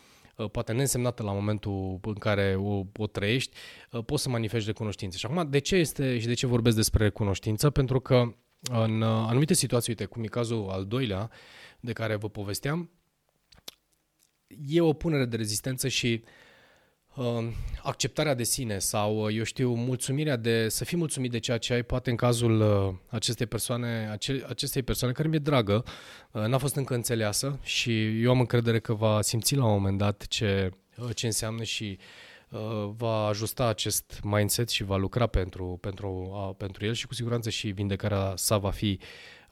poate 0.48 0.72
neînsemnată 0.72 1.24
la 1.24 1.32
momentul 1.32 2.00
în 2.02 2.14
care 2.14 2.56
o, 2.56 2.84
o 2.98 3.08
trăiești, 3.08 3.58
uh, 3.92 4.04
poți 4.06 4.24
să 4.24 4.30
manifesti 4.30 4.68
recunoștință. 4.68 5.18
Și 5.18 5.26
acum, 5.26 5.50
de 5.50 5.60
ce 5.60 5.76
este 5.76 6.20
și 6.20 6.28
de 6.28 6.34
ce 6.34 6.46
vorbesc 6.46 6.76
despre 6.76 7.04
recunoștință? 7.04 7.70
Pentru 7.70 8.00
că 8.00 8.36
în 8.72 9.04
anumite 9.04 9.54
situații, 9.54 9.92
uite, 9.98 10.06
cum 10.06 10.24
e 10.24 10.28
cazul 10.28 10.70
al 10.70 10.86
doilea, 10.86 11.30
de 11.80 11.94
care 11.94 12.16
vă 12.16 12.30
povesteam, 12.30 12.90
e 14.68 14.82
o 14.82 14.94
punere 14.94 15.26
de 15.26 15.36
rezistență 15.36 15.88
și 15.88 16.24
uh, 16.24 16.30
acceptarea 17.84 18.34
de 18.34 18.44
sine 18.44 18.80
sau, 18.80 19.26
uh, 19.26 19.36
eu 19.36 19.44
știu, 19.44 19.74
mulțumirea 19.74 20.36
de, 20.36 20.70
să 20.70 20.86
fii 20.86 20.98
mulțumit 20.98 21.32
de 21.32 21.40
ceea 21.40 21.58
ce 21.58 21.74
ai, 21.74 21.84
poate 21.84 22.10
în 22.10 22.16
cazul 22.16 22.62
uh, 22.62 22.94
acestei 23.08 23.46
persoane, 23.46 24.10
ace, 24.12 24.46
acestei 24.48 24.84
persoane 24.84 25.14
care 25.14 25.28
mi-e 25.28 25.40
dragă, 25.40 25.84
uh, 26.32 26.44
n-a 26.44 26.58
fost 26.58 26.76
încă 26.76 26.94
înțeleasă 26.94 27.60
și 27.64 28.22
eu 28.22 28.30
am 28.30 28.40
încredere 28.40 28.80
că 28.80 28.94
va 28.94 29.22
simți 29.22 29.56
la 29.56 29.66
un 29.66 29.72
moment 29.72 29.98
dat 29.98 30.26
ce, 30.28 30.72
uh, 30.98 31.16
ce 31.16 31.26
înseamnă 31.26 31.64
și 31.64 31.98
uh, 32.50 32.90
va 32.98 33.26
ajusta 33.26 33.66
acest 33.66 34.20
mindset 34.24 34.70
și 34.70 34.84
va 34.84 34.98
lucra 34.98 35.28
pentru, 35.28 35.78
pentru, 35.82 36.30
uh, 36.34 36.56
pentru 36.58 36.86
el 36.86 36.94
și 36.94 37.08
cu 37.08 37.14
siguranță 37.14 37.50
și 37.50 37.70
vindecarea 37.70 38.34
sa 38.36 38.58
va 38.58 38.72
fi 38.72 39.00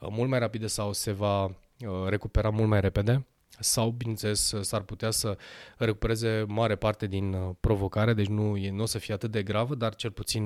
uh, 0.00 0.08
mult 0.10 0.28
mai 0.28 0.38
rapidă 0.38 0.66
sau 0.66 0.92
se 0.92 1.12
va 1.12 1.56
Uh, 1.86 2.08
recupera 2.08 2.50
mult 2.50 2.68
mai 2.68 2.80
repede 2.80 3.26
sau, 3.60 3.90
bineînțeles, 3.90 4.54
s-ar 4.60 4.82
putea 4.82 5.10
să 5.10 5.38
recupereze 5.76 6.44
mare 6.48 6.76
parte 6.76 7.06
din 7.06 7.32
uh, 7.32 7.54
provocare, 7.60 8.14
deci 8.14 8.26
nu, 8.26 8.56
e, 8.56 8.70
nu 8.70 8.82
o 8.82 8.86
să 8.86 8.98
fie 8.98 9.14
atât 9.14 9.30
de 9.30 9.42
gravă, 9.42 9.74
dar 9.74 9.94
cel 9.94 10.10
puțin 10.10 10.44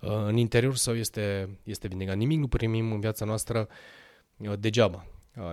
uh, 0.00 0.10
în 0.26 0.36
interior 0.36 0.76
său 0.76 0.94
este, 0.94 1.58
este 1.62 1.88
vindecat. 1.88 2.16
Nimic 2.16 2.38
nu 2.38 2.48
primim 2.48 2.92
în 2.92 3.00
viața 3.00 3.24
noastră 3.24 3.68
degeaba. 4.58 5.06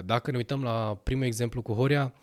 Dacă 0.05 0.31
ne 0.31 0.37
uităm 0.37 0.63
la 0.63 0.99
primul 1.03 1.25
exemplu 1.25 1.61
cu 1.61 1.73
Horia, 1.73 2.13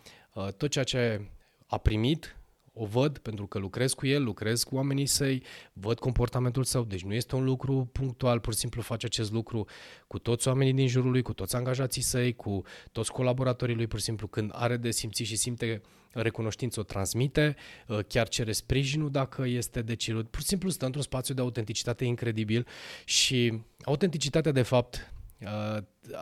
tot 0.57 0.69
ceea 0.69 0.83
ce 0.83 1.29
a 1.67 1.77
primit 1.77 2.36
o 2.77 2.85
văd 2.85 3.17
pentru 3.17 3.47
că 3.47 3.59
lucrez 3.59 3.93
cu 3.93 4.07
el, 4.07 4.23
lucrez 4.23 4.63
cu 4.63 4.75
oamenii 4.75 5.05
săi, 5.05 5.43
văd 5.73 5.99
comportamentul 5.99 6.63
său, 6.63 6.83
deci 6.83 7.03
nu 7.03 7.13
este 7.13 7.35
un 7.35 7.43
lucru 7.43 7.89
punctual, 7.91 8.39
pur 8.39 8.53
și 8.53 8.59
simplu 8.59 8.81
face 8.81 9.05
acest 9.05 9.31
lucru 9.31 9.65
cu 10.07 10.19
toți 10.19 10.47
oamenii 10.47 10.73
din 10.73 10.87
jurul 10.87 11.11
lui, 11.11 11.21
cu 11.21 11.33
toți 11.33 11.55
angajații 11.55 12.01
săi, 12.01 12.33
cu 12.35 12.61
toți 12.91 13.11
colaboratorii 13.11 13.75
lui, 13.75 13.87
pur 13.87 13.99
și 13.99 14.05
simplu 14.05 14.27
când 14.27 14.51
are 14.53 14.77
de 14.77 14.91
simțit 14.91 15.25
și 15.25 15.35
simte 15.35 15.81
recunoștință 16.11 16.79
o 16.79 16.83
transmite, 16.83 17.55
uh, 17.87 17.99
chiar 18.07 18.27
cere 18.27 18.51
sprijinul 18.51 19.11
dacă 19.11 19.43
este 19.45 19.81
de 19.81 19.95
cerut. 19.95 20.29
Pur 20.29 20.41
și 20.41 20.47
simplu 20.47 20.69
stă 20.69 20.85
într-un 20.85 21.03
spațiu 21.03 21.33
de 21.33 21.41
autenticitate 21.41 22.05
incredibil 22.05 22.67
și 23.05 23.61
autenticitatea 23.83 24.51
de 24.51 24.61
fapt 24.61 25.11
Uh, 25.11 25.16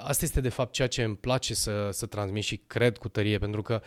asta 0.04 0.26
este 0.26 0.42
de 0.42 0.50
fapt 0.50 0.74
ceea 0.74 0.88
ce 0.88 1.04
îmi 1.04 1.16
place 1.16 1.54
să, 1.54 1.90
să 1.92 2.06
transmit 2.06 2.44
și 2.44 2.62
cred 2.68 2.98
cu 2.98 3.08
tărie, 3.08 3.38
pentru 3.38 3.62
că 3.62 3.82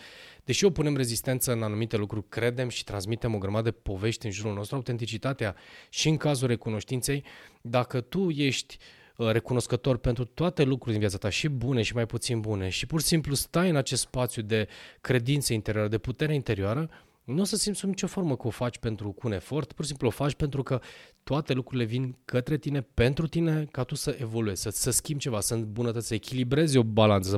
deși 0.45 0.65
o 0.65 0.71
punem 0.71 0.97
rezistență 0.97 1.53
în 1.53 1.63
anumite 1.63 1.97
lucruri, 1.97 2.29
credem 2.29 2.69
și 2.69 2.85
transmitem 2.85 3.35
o 3.35 3.39
grămadă 3.39 3.71
de 3.71 3.77
povești 3.83 4.27
în 4.27 4.33
jurul 4.33 4.55
nostru, 4.55 4.77
autenticitatea 4.77 5.57
și 5.89 6.09
în 6.09 6.17
cazul 6.17 6.49
recunoștinței, 6.49 7.25
dacă 7.61 8.01
tu 8.01 8.29
ești 8.29 8.79
uh, 9.17 9.31
recunoscător 9.31 9.97
pentru 9.97 10.25
toate 10.25 10.63
lucrurile 10.63 10.99
din 10.99 11.01
viața 11.01 11.19
ta, 11.19 11.29
și 11.29 11.49
bune 11.49 11.83
și 11.83 11.95
mai 11.95 12.07
puțin 12.07 12.41
bune, 12.41 12.69
și 12.69 12.87
pur 12.87 13.01
și 13.01 13.07
simplu 13.07 13.35
stai 13.35 13.69
în 13.69 13.77
acest 13.77 14.01
spațiu 14.01 14.43
de 14.43 14.69
credință 15.01 15.53
interioară, 15.53 15.89
de 15.89 15.99
putere 15.99 16.35
interioară, 16.35 16.91
nu 17.29 17.41
o 17.41 17.45
să 17.45 17.57
simți 17.57 17.79
sub 17.79 17.89
nicio 17.89 18.07
formă 18.07 18.37
că 18.37 18.47
o 18.47 18.51
faci 18.51 18.79
pentru 18.79 19.13
cu 19.13 19.27
un 19.27 19.33
efort, 19.33 19.73
pur 19.73 19.85
și 19.85 19.89
simplu 19.89 20.07
o 20.07 20.11
faci 20.11 20.35
pentru 20.35 20.63
că 20.63 20.81
toate 21.23 21.53
lucrurile 21.53 21.85
vin 21.85 22.17
către 22.25 22.57
tine, 22.57 22.81
pentru 22.81 23.27
tine, 23.27 23.65
ca 23.71 23.85
tu 23.85 23.95
să 23.95 24.17
evoluezi, 24.21 24.63
să, 24.63 24.71
să 24.71 24.91
schimbi 24.91 25.23
ceva, 25.23 25.41
să 25.41 25.55
îmbunătăți, 25.55 26.07
să 26.07 26.15
echilibrezi 26.15 26.77
o 26.77 26.83
balanță, 26.83 27.31
să 27.31 27.37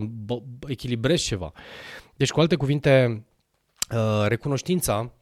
echilibrezi 0.66 1.24
ceva. 1.24 1.52
Deci, 2.16 2.30
cu 2.30 2.40
alte 2.40 2.56
cuvinte, 2.56 3.24
uh, 3.94 4.24
recunoștința 4.26 5.12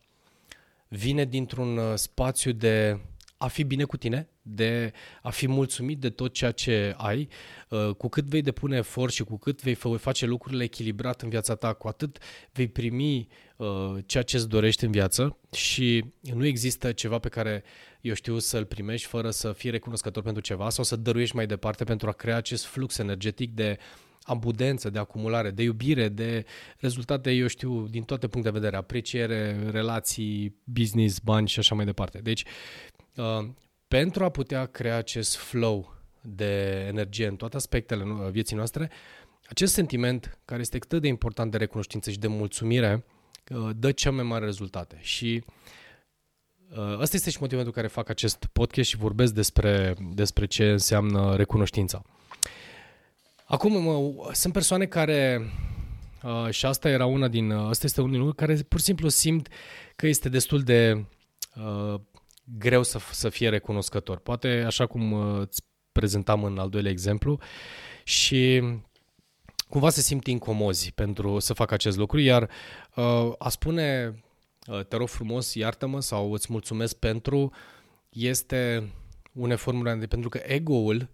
vine 0.89 1.25
dintr-un 1.25 1.77
uh, 1.77 1.95
spațiu 1.95 2.53
de 2.53 3.01
a 3.37 3.47
fi 3.47 3.65
bine 3.65 3.85
cu 3.85 3.97
tine, 3.97 4.29
de 4.49 4.93
a 5.23 5.31
fi 5.31 5.49
mulțumit 5.49 5.99
de 5.99 6.11
tot 6.11 6.33
ceea 6.33 6.51
ce 6.51 6.95
ai, 6.97 7.29
uh, 7.69 7.95
cu 7.95 8.09
cât 8.09 8.25
vei 8.25 8.43
depune 8.43 8.77
efort 8.77 9.13
și 9.13 9.25
cu 9.25 9.37
cât 9.39 9.63
vei 9.63 9.75
face 9.97 10.27
lucrurile 10.27 10.65
echilibrat 10.65 11.23
în 11.23 11.29
viața 11.29 11.55
ta, 11.55 11.73
cu 11.73 11.89
atât 11.89 12.19
vei 12.53 12.69
primi 12.69 13.29
uh, 13.57 13.95
ceea 14.07 14.23
ce 14.23 14.37
îți 14.37 14.49
dorești 14.49 14.85
în 14.85 14.91
viață 14.91 15.39
și 15.53 16.05
nu 16.35 16.47
există 16.47 16.93
ceva 16.93 17.19
pe 17.19 17.29
care 17.29 17.65
eu 18.01 18.15
știu 18.15 18.39
să-l 18.39 18.65
primești 18.65 19.07
fără 19.07 19.31
să 19.31 19.53
fii 19.53 19.71
recunoscător 19.71 20.23
pentru 20.23 20.43
ceva 20.43 20.71
sau 20.71 20.85
să 20.85 20.97
dăruiești 20.97 21.37
mai 21.37 21.47
departe 21.47 21.85
pentru 21.85 22.09
a 22.09 22.13
crea 22.13 22.37
acest 22.37 22.65
flux 22.65 22.99
energetic 22.99 23.55
de 23.55 23.79
abundență, 24.29 24.91
de 24.91 24.99
acumulare, 24.99 25.51
de 25.51 25.63
iubire, 25.63 26.09
de 26.09 26.45
rezultate, 26.79 27.31
eu 27.31 27.47
știu, 27.47 27.87
din 27.87 28.03
toate 28.03 28.29
puncte 28.29 28.51
de 28.51 28.59
vedere, 28.59 28.77
apreciere, 28.77 29.71
relații, 29.71 30.55
business, 30.65 31.19
bani 31.19 31.49
și 31.49 31.59
așa 31.59 31.75
mai 31.75 31.85
departe. 31.85 32.19
Deci, 32.19 32.45
uh, 33.17 33.49
pentru 33.89 34.25
a 34.25 34.29
putea 34.29 34.67
crea 34.67 34.97
acest 34.97 35.37
flow 35.37 35.97
de 36.21 36.85
energie 36.87 37.27
în 37.27 37.37
toate 37.37 37.57
aspectele 37.57 38.05
vieții 38.31 38.57
noastre, 38.57 38.91
acest 39.49 39.73
sentiment, 39.73 40.39
care 40.45 40.61
este 40.61 40.77
atât 40.77 41.01
de 41.01 41.09
important 41.09 41.51
de 41.51 41.57
recunoștință 41.57 42.11
și 42.11 42.19
de 42.19 42.27
mulțumire, 42.27 43.05
uh, 43.51 43.71
dă 43.77 43.93
cea 43.93 44.11
mai 44.11 44.25
mare 44.25 44.45
rezultate. 44.45 44.99
Și 45.01 45.45
uh, 46.71 46.99
ăsta 46.99 47.17
este 47.17 47.31
și 47.31 47.37
motivul 47.41 47.65
pentru 47.65 47.81
care 47.81 47.87
fac 47.87 48.09
acest 48.09 48.49
podcast 48.53 48.89
și 48.89 48.97
vorbesc 48.97 49.33
despre, 49.33 49.95
despre 50.15 50.47
ce 50.47 50.71
înseamnă 50.71 51.37
recunoștința. 51.37 52.03
Acum, 53.45 53.83
mă, 53.83 54.31
sunt 54.33 54.53
persoane 54.53 54.87
care, 54.87 55.51
uh, 56.23 56.51
și 56.51 56.67
asta 56.67 56.89
era 56.89 57.07
una 57.07 57.29
din, 57.29 57.53
asta 57.53 57.87
este 57.87 58.01
unul 58.01 58.13
din 58.13 58.21
lucruri, 58.21 58.47
care 58.47 58.63
pur 58.63 58.79
și 58.79 58.85
simplu 58.85 59.09
simt 59.09 59.49
că 59.97 60.07
este 60.07 60.29
destul 60.29 60.63
de 60.63 61.05
greu 62.59 62.83
să, 62.83 62.99
să 63.13 63.29
fie 63.29 63.49
recunoscător. 63.49 64.19
Poate 64.19 64.63
așa 64.67 64.87
cum 64.87 65.13
uh, 65.13 65.41
îți 65.41 65.63
prezentam 65.93 66.45
în 66.45 66.59
al 66.59 66.69
doilea 66.69 66.91
exemplu 66.91 67.41
și 68.05 68.63
cumva 69.69 69.91
se 69.91 70.01
simt 70.01 70.27
incomozi 70.27 70.93
pentru 70.93 71.39
să 71.39 71.53
facă 71.53 71.75
acest 71.75 71.97
lucru, 71.97 72.19
iar 72.19 72.51
uh, 72.95 73.33
a 73.39 73.49
spune 73.49 74.15
uh, 74.67 74.85
te 74.85 74.97
rog 74.97 75.09
frumos, 75.09 75.55
iartă-mă 75.55 76.01
sau 76.01 76.33
îți 76.33 76.47
mulțumesc 76.51 76.97
pentru 76.97 77.53
este 78.09 78.93
un 79.33 79.51
efort 79.51 80.07
pentru 80.09 80.29
că 80.29 80.41
ego-ul, 80.45 81.09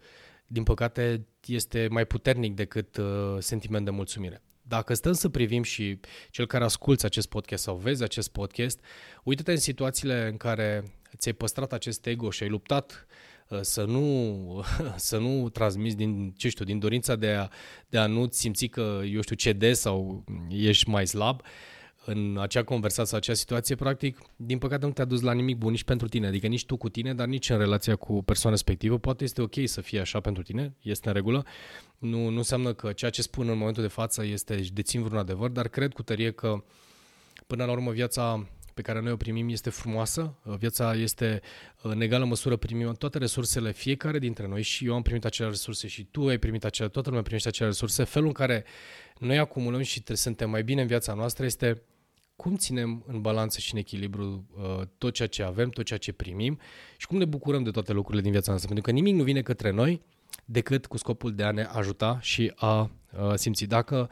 din 0.47 0.63
păcate, 0.63 1.27
este 1.47 1.89
mai 1.91 2.05
puternic 2.05 2.55
decât 2.55 2.97
uh, 2.97 3.37
sentiment 3.39 3.85
de 3.85 3.91
mulțumire. 3.91 4.43
Dacă 4.63 4.95
stăm 4.95 5.13
să 5.13 5.29
privim 5.29 5.63
și 5.63 6.01
cel 6.31 6.47
care 6.47 6.65
asculți 6.65 7.05
acest 7.05 7.29
podcast 7.29 7.63
sau 7.63 7.77
vezi 7.77 8.03
acest 8.03 8.29
podcast, 8.29 8.81
uite-te 9.23 9.51
în 9.51 9.57
situațiile 9.57 10.29
în 10.29 10.37
care 10.37 10.85
ți-ai 11.17 11.35
păstrat 11.35 11.73
acest 11.73 12.07
ego 12.07 12.31
și 12.31 12.43
ai 12.43 12.49
luptat 12.49 13.07
uh, 13.49 13.59
să 13.61 13.85
nu, 13.85 14.65
să 14.97 15.19
nu 15.19 15.49
transmiți 15.49 15.97
din, 15.97 16.33
ce 16.37 16.49
știu, 16.49 16.65
din 16.65 16.79
dorința 16.79 17.17
de 17.17 17.31
a, 17.31 17.49
de 17.89 17.99
a 17.99 18.07
nu 18.07 18.29
simți 18.31 18.67
că, 18.67 19.01
eu 19.13 19.21
știu, 19.21 19.37
cedezi 19.37 19.81
sau 19.81 20.25
ești 20.49 20.89
mai 20.89 21.07
slab, 21.07 21.43
în 22.07 22.39
acea 22.41 22.63
conversație, 22.63 23.17
acea 23.17 23.35
situație, 23.35 23.75
practic, 23.75 24.19
din 24.37 24.59
păcate 24.59 24.87
nu 24.87 24.93
te-a 24.93 25.05
dus 25.05 25.21
la 25.21 25.33
nimic 25.33 25.57
bun 25.57 25.71
nici 25.71 25.85
pentru 25.85 26.09
tine, 26.09 26.27
adică 26.27 26.47
nici 26.47 26.67
tu 26.67 26.77
cu 26.77 26.89
tine, 26.89 27.15
dar 27.15 27.27
nici 27.27 27.51
în 27.51 27.59
relația 27.59 27.97
cu 27.97 28.23
persoana 28.23 28.57
respectivă. 28.57 28.99
Poate 28.99 29.25
este 29.25 29.43
ok 29.43 29.55
să 29.65 29.81
fie 29.81 30.01
așa 30.01 30.21
pentru 30.21 30.43
tine, 30.43 30.75
este 30.81 31.09
în 31.09 31.15
regulă. 31.15 31.45
Nu, 31.99 32.29
nu 32.29 32.37
înseamnă 32.37 32.73
că 32.73 32.93
ceea 32.93 33.11
ce 33.11 33.23
spun 33.23 33.49
în 33.49 33.59
momentul 33.59 33.83
de 33.83 33.89
față 33.89 34.25
este 34.25 34.65
dețin 34.73 35.03
vreun 35.03 35.21
adevăr, 35.21 35.51
dar 35.51 35.69
cred 35.69 35.93
cu 35.93 36.03
tărie 36.03 36.31
că 36.31 36.65
până 37.47 37.65
la 37.65 37.73
urmă 37.73 37.91
viața 37.91 38.47
pe 38.75 38.83
care 38.83 39.01
noi 39.01 39.13
o 39.13 39.17
primim 39.17 39.49
este 39.49 39.71
frumoasă, 39.71 40.35
viața 40.59 40.95
este 40.95 41.41
în 41.83 42.01
egală 42.01 42.25
măsură 42.25 42.57
primim 42.57 42.93
toate 42.93 43.19
resursele 43.19 43.73
fiecare 43.73 44.19
dintre 44.19 44.47
noi 44.47 44.63
și 44.63 44.87
eu 44.87 44.95
am 44.95 45.03
primit 45.03 45.25
acele 45.25 45.49
resurse 45.49 45.87
și 45.87 46.05
tu 46.05 46.27
ai 46.27 46.39
primit 46.39 46.65
acele, 46.65 46.89
toată 46.89 47.09
lumea 47.09 47.25
primește 47.25 47.49
acele 47.49 47.69
resurse. 47.69 48.05
Felul 48.05 48.27
în 48.27 48.35
care 48.35 48.65
noi 49.19 49.39
acumulăm 49.39 49.83
și 49.83 50.03
suntem 50.13 50.51
mai 50.51 50.63
bine 50.63 50.81
în 50.81 50.87
viața 50.87 51.15
noastră 51.15 51.45
este 51.45 51.83
cum 52.37 52.57
ținem 52.57 53.05
în 53.07 53.21
balanță 53.21 53.61
și 53.61 53.73
în 53.73 53.79
echilibru 53.79 54.47
uh, 54.57 54.87
tot 54.99 55.15
ceea 55.15 55.29
ce 55.29 55.43
avem, 55.43 55.69
tot 55.69 55.85
ceea 55.85 55.99
ce 55.99 56.13
primim 56.13 56.59
și 56.97 57.07
cum 57.07 57.19
ne 57.19 57.25
bucurăm 57.25 57.63
de 57.63 57.71
toate 57.71 57.93
lucrurile 57.93 58.23
din 58.23 58.31
viața 58.31 58.51
noastră. 58.51 58.73
Pentru 58.73 58.93
că 58.93 58.99
nimic 58.99 59.15
nu 59.15 59.23
vine 59.23 59.43
către 59.43 59.71
noi 59.71 60.03
decât 60.45 60.87
cu 60.87 60.97
scopul 60.97 61.35
de 61.35 61.43
a 61.43 61.51
ne 61.51 61.63
ajuta 61.63 62.19
și 62.21 62.53
a 62.55 62.81
uh, 62.81 63.35
simți. 63.35 63.65
Dacă 63.65 64.11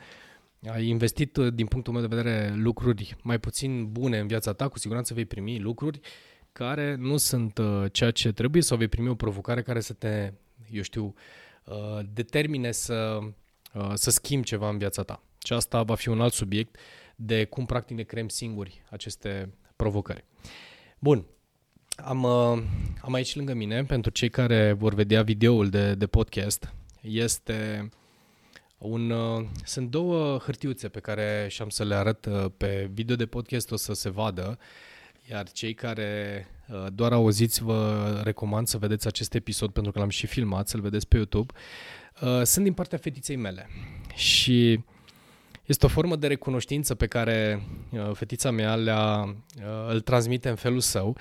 ai 0.70 0.86
investit, 0.86 1.36
uh, 1.36 1.52
din 1.52 1.66
punctul 1.66 1.92
meu 1.92 2.02
de 2.02 2.14
vedere, 2.14 2.54
lucruri 2.54 3.16
mai 3.22 3.38
puțin 3.38 3.92
bune 3.92 4.18
în 4.18 4.26
viața 4.26 4.52
ta, 4.52 4.68
cu 4.68 4.78
siguranță 4.78 5.14
vei 5.14 5.24
primi 5.24 5.58
lucruri 5.58 6.00
care 6.52 6.94
nu 6.94 7.16
sunt 7.16 7.58
uh, 7.58 7.84
ceea 7.92 8.10
ce 8.10 8.32
trebuie 8.32 8.62
sau 8.62 8.76
vei 8.76 8.88
primi 8.88 9.08
o 9.08 9.14
provocare 9.14 9.62
care 9.62 9.80
să 9.80 9.92
te, 9.92 10.32
eu 10.70 10.82
știu, 10.82 11.14
uh, 11.64 12.00
determine 12.12 12.72
să, 12.72 13.18
uh, 13.74 13.90
să 13.94 14.10
schimbi 14.10 14.46
ceva 14.46 14.68
în 14.68 14.78
viața 14.78 15.02
ta. 15.02 15.22
Și 15.44 15.52
asta 15.52 15.82
va 15.82 15.94
fi 15.94 16.08
un 16.08 16.20
alt 16.20 16.32
subiect 16.32 16.76
de 17.16 17.44
cum 17.44 17.66
practic 17.66 17.96
ne 17.96 18.02
creăm 18.02 18.28
singuri 18.28 18.82
aceste 18.90 19.54
provocări. 19.76 20.24
Bun, 20.98 21.26
am, 21.96 22.22
uh, 22.22 22.62
am 23.00 23.12
aici 23.12 23.34
lângă 23.34 23.54
mine, 23.54 23.84
pentru 23.84 24.10
cei 24.10 24.28
care 24.28 24.72
vor 24.72 24.94
vedea 24.94 25.22
videoul 25.22 25.68
de, 25.68 25.94
de 25.94 26.06
podcast, 26.06 26.72
este 27.00 27.88
un, 28.82 29.10
uh, 29.10 29.44
sunt 29.64 29.90
două 29.90 30.38
hârtiuțe 30.38 30.88
pe 30.88 31.00
care 31.00 31.46
și-am 31.50 31.68
să 31.68 31.84
le 31.84 31.94
arăt 31.94 32.26
uh, 32.26 32.44
pe 32.56 32.90
video 32.92 33.16
de 33.16 33.26
podcast, 33.26 33.70
o 33.70 33.76
să 33.76 33.92
se 33.92 34.10
vadă, 34.10 34.58
iar 35.30 35.50
cei 35.50 35.74
care 35.74 36.46
doar 36.92 37.12
auziți 37.12 37.62
vă 37.62 38.20
recomand 38.24 38.66
să 38.66 38.78
vedeți 38.78 39.06
acest 39.06 39.34
episod 39.34 39.70
pentru 39.70 39.92
că 39.92 39.98
l-am 39.98 40.08
și 40.08 40.26
filmat, 40.26 40.68
să-l 40.68 40.80
vedeți 40.80 41.08
pe 41.08 41.16
YouTube. 41.16 41.52
Sunt 42.42 42.64
din 42.64 42.72
partea 42.72 42.98
fetiței 42.98 43.36
mele 43.36 43.68
și 44.14 44.80
este 45.64 45.86
o 45.86 45.88
formă 45.88 46.16
de 46.16 46.26
recunoștință 46.26 46.94
pe 46.94 47.06
care 47.06 47.62
uh, 47.90 48.10
fetița 48.12 48.50
mea 48.50 48.74
le-a, 48.74 49.22
uh, 49.22 49.88
îl 49.88 50.00
transmite 50.00 50.48
în 50.48 50.54
felul 50.54 50.80
său 50.80 51.16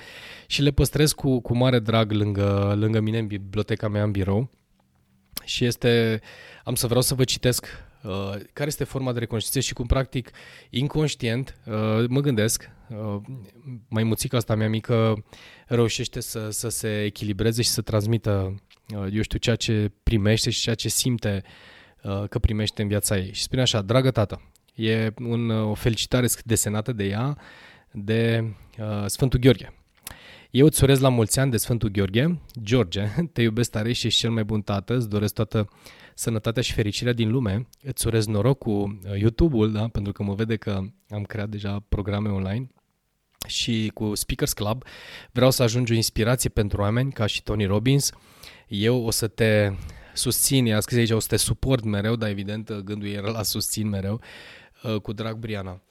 și 0.47 0.61
le 0.61 0.71
păstrez 0.71 1.11
cu, 1.11 1.39
cu 1.39 1.57
mare 1.57 1.79
drag 1.79 2.11
lângă, 2.11 2.73
lângă 2.77 2.99
mine 2.99 3.17
în 3.17 3.27
biblioteca 3.27 3.87
mea 3.87 4.03
în 4.03 4.11
birou. 4.11 4.49
Și 5.43 5.65
este, 5.65 6.21
am 6.63 6.75
să 6.75 6.87
vreau 6.87 7.01
să 7.01 7.15
vă 7.15 7.23
citesc 7.23 7.65
uh, 8.03 8.31
care 8.53 8.67
este 8.67 8.83
forma 8.83 9.13
de 9.13 9.19
recunoștință 9.19 9.59
și 9.59 9.73
cum 9.73 9.85
practic 9.85 10.31
inconștient 10.69 11.57
uh, 11.65 12.05
mă 12.07 12.19
gândesc, 12.19 12.69
uh, 12.89 13.21
mai 13.87 14.03
muțica 14.03 14.37
asta 14.37 14.55
mea 14.55 14.69
mică 14.69 15.23
reușește 15.67 16.19
să, 16.19 16.49
să 16.49 16.69
se 16.69 17.03
echilibreze 17.03 17.61
și 17.61 17.69
să 17.69 17.81
transmită, 17.81 18.55
uh, 18.95 19.07
eu 19.13 19.21
știu, 19.21 19.37
ceea 19.37 19.55
ce 19.55 19.91
primește 20.03 20.49
și 20.49 20.61
ceea 20.61 20.75
ce 20.75 20.89
simte 20.89 21.43
uh, 21.45 21.49
Uh, 22.03 22.23
că 22.29 22.39
primește 22.39 22.81
în 22.81 22.87
viața 22.87 23.17
ei. 23.17 23.33
Și 23.33 23.41
spune 23.41 23.61
așa, 23.61 23.81
dragă 23.81 24.11
tată, 24.11 24.51
e 24.75 25.13
un, 25.17 25.49
uh, 25.49 25.69
o 25.69 25.73
felicitare 25.73 26.27
desenată 26.45 26.91
de 26.91 27.03
ea 27.03 27.37
de 27.91 28.43
uh, 28.79 29.05
Sfântul 29.05 29.39
Gheorghe. 29.39 29.73
Eu 30.51 30.65
îți 30.65 30.83
urez 30.83 30.99
la 30.99 31.09
mulți 31.09 31.39
ani 31.39 31.51
de 31.51 31.57
Sfântul 31.57 31.89
Gheorghe. 31.89 32.41
George, 32.61 33.07
te 33.33 33.41
iubesc 33.41 33.71
tare 33.71 33.91
și 33.91 34.07
ești 34.07 34.19
cel 34.19 34.31
mai 34.31 34.43
bun 34.43 34.61
tată, 34.61 34.95
îți 34.95 35.09
doresc 35.09 35.33
toată 35.33 35.69
sănătatea 36.15 36.61
și 36.61 36.73
fericirea 36.73 37.13
din 37.13 37.31
lume. 37.31 37.67
Îți 37.83 38.07
urez 38.07 38.25
noroc 38.25 38.57
cu 38.57 38.71
uh, 38.71 39.19
YouTube-ul, 39.19 39.71
da? 39.71 39.87
pentru 39.87 40.11
că 40.11 40.23
mă 40.23 40.33
vede 40.33 40.55
că 40.55 40.81
am 41.09 41.23
creat 41.23 41.49
deja 41.49 41.85
programe 41.89 42.29
online. 42.29 42.67
și 43.47 43.91
cu 43.93 44.15
Speakers 44.15 44.53
Club 44.53 44.83
vreau 45.31 45.51
să 45.51 45.63
ajungi 45.63 45.91
o 45.91 45.95
inspirație 45.95 46.49
pentru 46.49 46.81
oameni 46.81 47.11
ca 47.11 47.25
și 47.25 47.43
Tony 47.43 47.65
Robbins. 47.65 48.11
Eu 48.67 49.03
o 49.03 49.11
să 49.11 49.27
te 49.27 49.71
susțin, 50.13 50.65
i-a 50.65 50.79
scris 50.79 50.97
aici, 50.97 51.09
o 51.09 51.19
să 51.19 51.27
te 51.27 51.37
suport 51.37 51.83
mereu, 51.83 52.15
dar 52.15 52.29
evident 52.29 52.71
gândul 52.71 53.07
era 53.07 53.29
la 53.29 53.43
susțin 53.43 53.89
mereu, 53.89 54.21
uh, 54.83 54.95
cu 54.95 55.13
drag 55.13 55.35
Briana. 55.35 55.81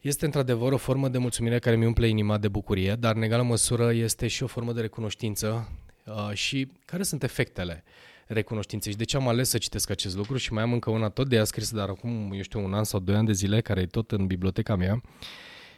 Este 0.00 0.24
într-adevăr 0.24 0.72
o 0.72 0.76
formă 0.76 1.08
de 1.08 1.18
mulțumire 1.18 1.58
care 1.58 1.76
mi 1.76 1.86
umple 1.86 2.08
inima 2.08 2.38
de 2.38 2.48
bucurie, 2.48 2.94
dar 2.94 3.16
în 3.16 3.22
egală 3.22 3.42
măsură 3.42 3.92
este 3.92 4.26
și 4.28 4.42
o 4.42 4.46
formă 4.46 4.72
de 4.72 4.80
recunoștință 4.80 5.68
uh, 6.06 6.30
și 6.32 6.68
care 6.84 7.02
sunt 7.02 7.22
efectele 7.22 7.84
recunoștinței 8.26 8.92
și 8.92 8.98
de 8.98 9.04
ce 9.04 9.16
am 9.16 9.28
ales 9.28 9.48
să 9.48 9.58
citesc 9.58 9.90
acest 9.90 10.16
lucru 10.16 10.36
și 10.36 10.52
mai 10.52 10.62
am 10.62 10.72
încă 10.72 10.90
una 10.90 11.08
tot 11.08 11.28
de 11.28 11.36
ea 11.36 11.44
scris, 11.44 11.70
dar 11.70 11.88
acum, 11.88 12.30
eu 12.32 12.42
știu, 12.42 12.64
un 12.64 12.74
an 12.74 12.84
sau 12.84 13.00
doi 13.00 13.14
ani 13.14 13.26
de 13.26 13.32
zile, 13.32 13.60
care 13.60 13.80
e 13.80 13.86
tot 13.86 14.10
în 14.10 14.26
biblioteca 14.26 14.76
mea 14.76 15.00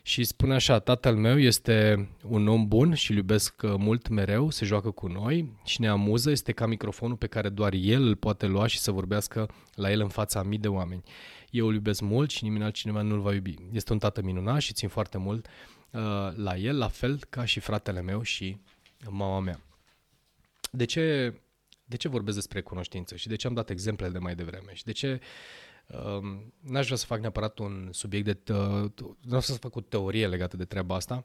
și 0.02 0.25
spune 0.25 0.55
așa, 0.55 0.79
tatăl 0.79 1.17
meu 1.17 1.38
este 1.38 2.09
un 2.29 2.49
om 2.49 2.69
bun 2.69 2.95
și 2.95 3.11
îl 3.11 3.17
iubesc 3.17 3.62
uh, 3.64 3.75
mult 3.79 4.09
mereu, 4.09 4.50
se 4.50 4.64
joacă 4.64 4.91
cu 4.91 5.07
noi 5.07 5.52
și 5.64 5.81
ne 5.81 5.88
amuză, 5.88 6.31
este 6.31 6.52
ca 6.52 6.67
microfonul 6.67 7.17
pe 7.17 7.26
care 7.26 7.49
doar 7.49 7.73
el 7.73 8.02
îl 8.02 8.17
poate 8.17 8.47
lua 8.47 8.67
și 8.67 8.79
să 8.79 8.91
vorbească 8.91 9.49
la 9.75 9.91
el 9.91 10.00
în 10.00 10.09
fața 10.09 10.41
a 10.41 10.43
mii 10.43 10.59
de 10.59 10.69
oameni. 10.69 11.02
Eu 11.52 11.66
îl 11.66 11.75
iubesc 11.75 12.00
mult 12.00 12.30
și 12.30 12.44
nimeni 12.44 12.64
altcineva 12.64 13.02
nu 13.02 13.14
îl 13.14 13.21
va 13.21 13.35
iubi. 13.35 13.54
Este 13.73 13.92
un 13.92 13.99
tată 13.99 14.23
minunat 14.23 14.61
și 14.61 14.73
țin 14.73 14.88
foarte 14.88 15.18
mult 15.18 15.47
uh, 15.47 16.00
la 16.35 16.56
el, 16.56 16.78
la 16.78 16.88
fel 16.88 17.25
ca 17.28 17.44
și 17.44 17.61
fratele 17.61 18.00
meu 18.00 18.23
și 18.23 18.61
mama 19.09 19.40
mea. 19.40 19.61
De 20.71 20.85
ce, 20.85 21.35
de 21.85 21.97
ce 21.97 22.09
vorbesc 22.09 22.37
despre 22.37 22.61
cunoștință 22.61 23.16
și 23.16 23.28
de 23.28 23.37
ce 23.37 23.47
am 23.47 23.54
dat 23.54 23.71
exemple 23.71 24.09
de 24.09 24.18
mai 24.18 24.35
devreme 24.35 24.75
și 24.75 24.85
de 24.85 24.92
ce 24.92 25.21
uh, 25.87 26.38
n-aș 26.61 26.85
vrea 26.85 26.97
să 26.97 27.06
fac 27.06 27.21
neapărat 27.21 27.59
un 27.59 27.88
subiect 27.92 28.25
de... 28.25 28.52
Uh, 28.52 28.90
nu 28.97 29.16
vreau 29.21 29.40
să 29.40 29.52
fac 29.52 29.76
o 29.76 29.80
teorie 29.80 30.28
legată 30.28 30.56
de 30.56 30.64
treaba 30.64 30.94
asta. 30.94 31.25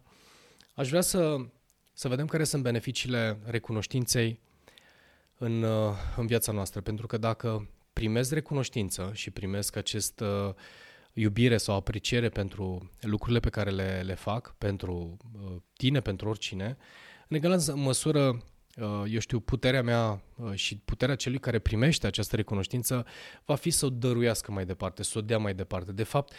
Aș 0.74 0.90
vrea 0.90 1.02
să, 1.02 1.38
să 1.94 2.08
vedem 2.08 2.26
care 2.26 2.44
sunt 2.44 2.64
beneficiile 2.64 3.40
recunoștinței 3.46 4.40
în, 5.38 5.64
uh, 5.64 5.94
în 6.16 6.28
viața 6.28 6.52
noastră. 6.52 6.82
Pentru 6.82 7.08
că 7.08 7.18
dacă 7.18 7.68
primesc 7.98 8.32
recunoștință 8.32 9.12
și 9.14 9.32
primesc 9.32 9.76
acest 9.76 10.20
uh, 10.20 10.54
iubire 11.14 11.58
sau 11.58 11.76
apreciere 11.76 12.30
pentru 12.30 12.92
lucrurile 13.00 13.40
pe 13.40 13.50
care 13.50 13.70
le, 13.70 14.02
le 14.06 14.14
fac, 14.14 14.56
pentru 14.58 15.18
uh, 15.34 15.56
tine, 15.74 16.00
pentru 16.00 16.30
oricine, 16.30 16.78
în 17.28 17.38
egală 17.38 17.74
măsură, 17.76 18.28
uh, 18.76 19.04
eu 19.10 19.20
știu, 19.20 19.40
puterea 19.40 19.82
mea 19.82 20.22
uh, 20.36 20.54
și 20.54 20.78
puterea 20.78 21.16
celui 21.16 21.40
care 21.40 21.60
primește 21.60 22.08
această 22.08 22.36
recunoștință 22.36 23.06
va 23.46 23.56
fi 23.56 23.70
să 23.70 23.86
o 23.86 23.90
dăruiască 23.90 24.52
mai 24.52 24.66
departe, 24.66 25.04
să 25.04 25.18
o 25.18 25.22
dea 25.22 25.38
mai 25.38 25.54
departe. 25.54 25.92
De 25.92 26.04
fapt, 26.04 26.34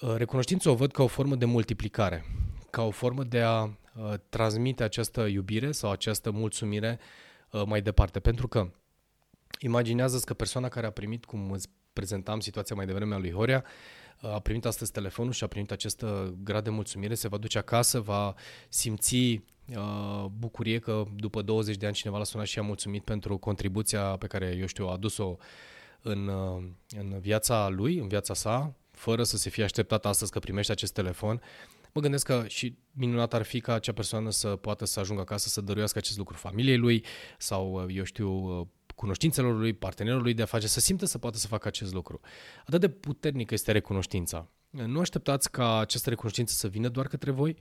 uh, 0.00 0.14
recunoștința 0.16 0.70
o 0.70 0.74
văd 0.74 0.92
ca 0.92 1.02
o 1.02 1.06
formă 1.06 1.34
de 1.34 1.44
multiplicare, 1.44 2.24
ca 2.70 2.82
o 2.82 2.90
formă 2.90 3.24
de 3.24 3.40
a 3.40 3.62
uh, 3.62 4.14
transmite 4.28 4.82
această 4.82 5.26
iubire 5.26 5.72
sau 5.72 5.90
această 5.90 6.30
mulțumire 6.30 6.98
uh, 7.50 7.62
mai 7.66 7.82
departe. 7.82 8.20
Pentru 8.20 8.48
că 8.48 8.70
Imaginează 9.60 10.18
că 10.18 10.34
persoana 10.34 10.68
care 10.68 10.86
a 10.86 10.90
primit, 10.90 11.24
cum 11.24 11.50
îți 11.50 11.68
prezentam 11.92 12.40
situația 12.40 12.76
mai 12.76 12.86
devreme 12.86 13.14
a 13.14 13.18
lui 13.18 13.32
Horia, 13.32 13.64
a 14.20 14.40
primit 14.40 14.64
astăzi 14.64 14.92
telefonul 14.92 15.32
și 15.32 15.44
a 15.44 15.46
primit 15.46 15.70
acest 15.70 16.02
uh, 16.02 16.32
grad 16.42 16.64
de 16.64 16.70
mulțumire, 16.70 17.14
se 17.14 17.28
va 17.28 17.36
duce 17.36 17.58
acasă, 17.58 18.00
va 18.00 18.34
simți 18.68 19.16
uh, 19.16 20.24
bucurie 20.38 20.78
că 20.78 21.04
după 21.16 21.42
20 21.42 21.76
de 21.76 21.86
ani 21.86 21.94
cineva 21.94 22.18
l-a 22.18 22.24
sunat 22.24 22.46
și 22.46 22.58
a 22.58 22.62
mulțumit 22.62 23.04
pentru 23.04 23.38
contribuția 23.38 24.02
pe 24.02 24.26
care, 24.26 24.56
eu 24.60 24.66
știu, 24.66 24.86
a 24.86 24.92
adus-o 24.92 25.36
în, 26.02 26.28
uh, 26.28 26.62
în 26.98 27.18
viața 27.20 27.68
lui, 27.68 27.98
în 27.98 28.08
viața 28.08 28.34
sa, 28.34 28.74
fără 28.90 29.22
să 29.22 29.36
se 29.36 29.50
fie 29.50 29.64
așteptat 29.64 30.06
astăzi 30.06 30.30
că 30.30 30.38
primește 30.38 30.72
acest 30.72 30.92
telefon. 30.92 31.40
Mă 31.92 32.00
gândesc 32.00 32.26
că 32.26 32.44
și 32.46 32.76
minunat 32.92 33.34
ar 33.34 33.42
fi 33.42 33.60
ca 33.60 33.74
acea 33.74 33.92
persoană 33.92 34.30
să 34.30 34.48
poată 34.48 34.84
să 34.84 35.00
ajungă 35.00 35.20
acasă 35.20 35.48
să 35.48 35.60
dăruiască 35.60 35.98
acest 35.98 36.18
lucru 36.18 36.36
familiei 36.36 36.76
lui 36.76 37.04
sau, 37.38 37.86
eu 37.90 38.04
știu, 38.04 38.70
cunoștințelor 38.96 39.58
lui, 39.58 39.72
partenerului 39.72 40.24
lui 40.24 40.34
de 40.34 40.42
afaceri, 40.42 40.70
să 40.70 40.80
simtă 40.80 41.06
să 41.06 41.18
poată 41.18 41.36
să 41.36 41.46
facă 41.46 41.68
acest 41.68 41.92
lucru. 41.92 42.20
Atât 42.66 42.80
de 42.80 42.88
puternică 42.88 43.54
este 43.54 43.72
recunoștința. 43.72 44.48
Nu 44.70 45.00
așteptați 45.00 45.50
ca 45.50 45.78
această 45.78 46.08
recunoștință 46.08 46.54
să 46.54 46.68
vină 46.68 46.88
doar 46.88 47.06
către 47.06 47.30
voi, 47.30 47.56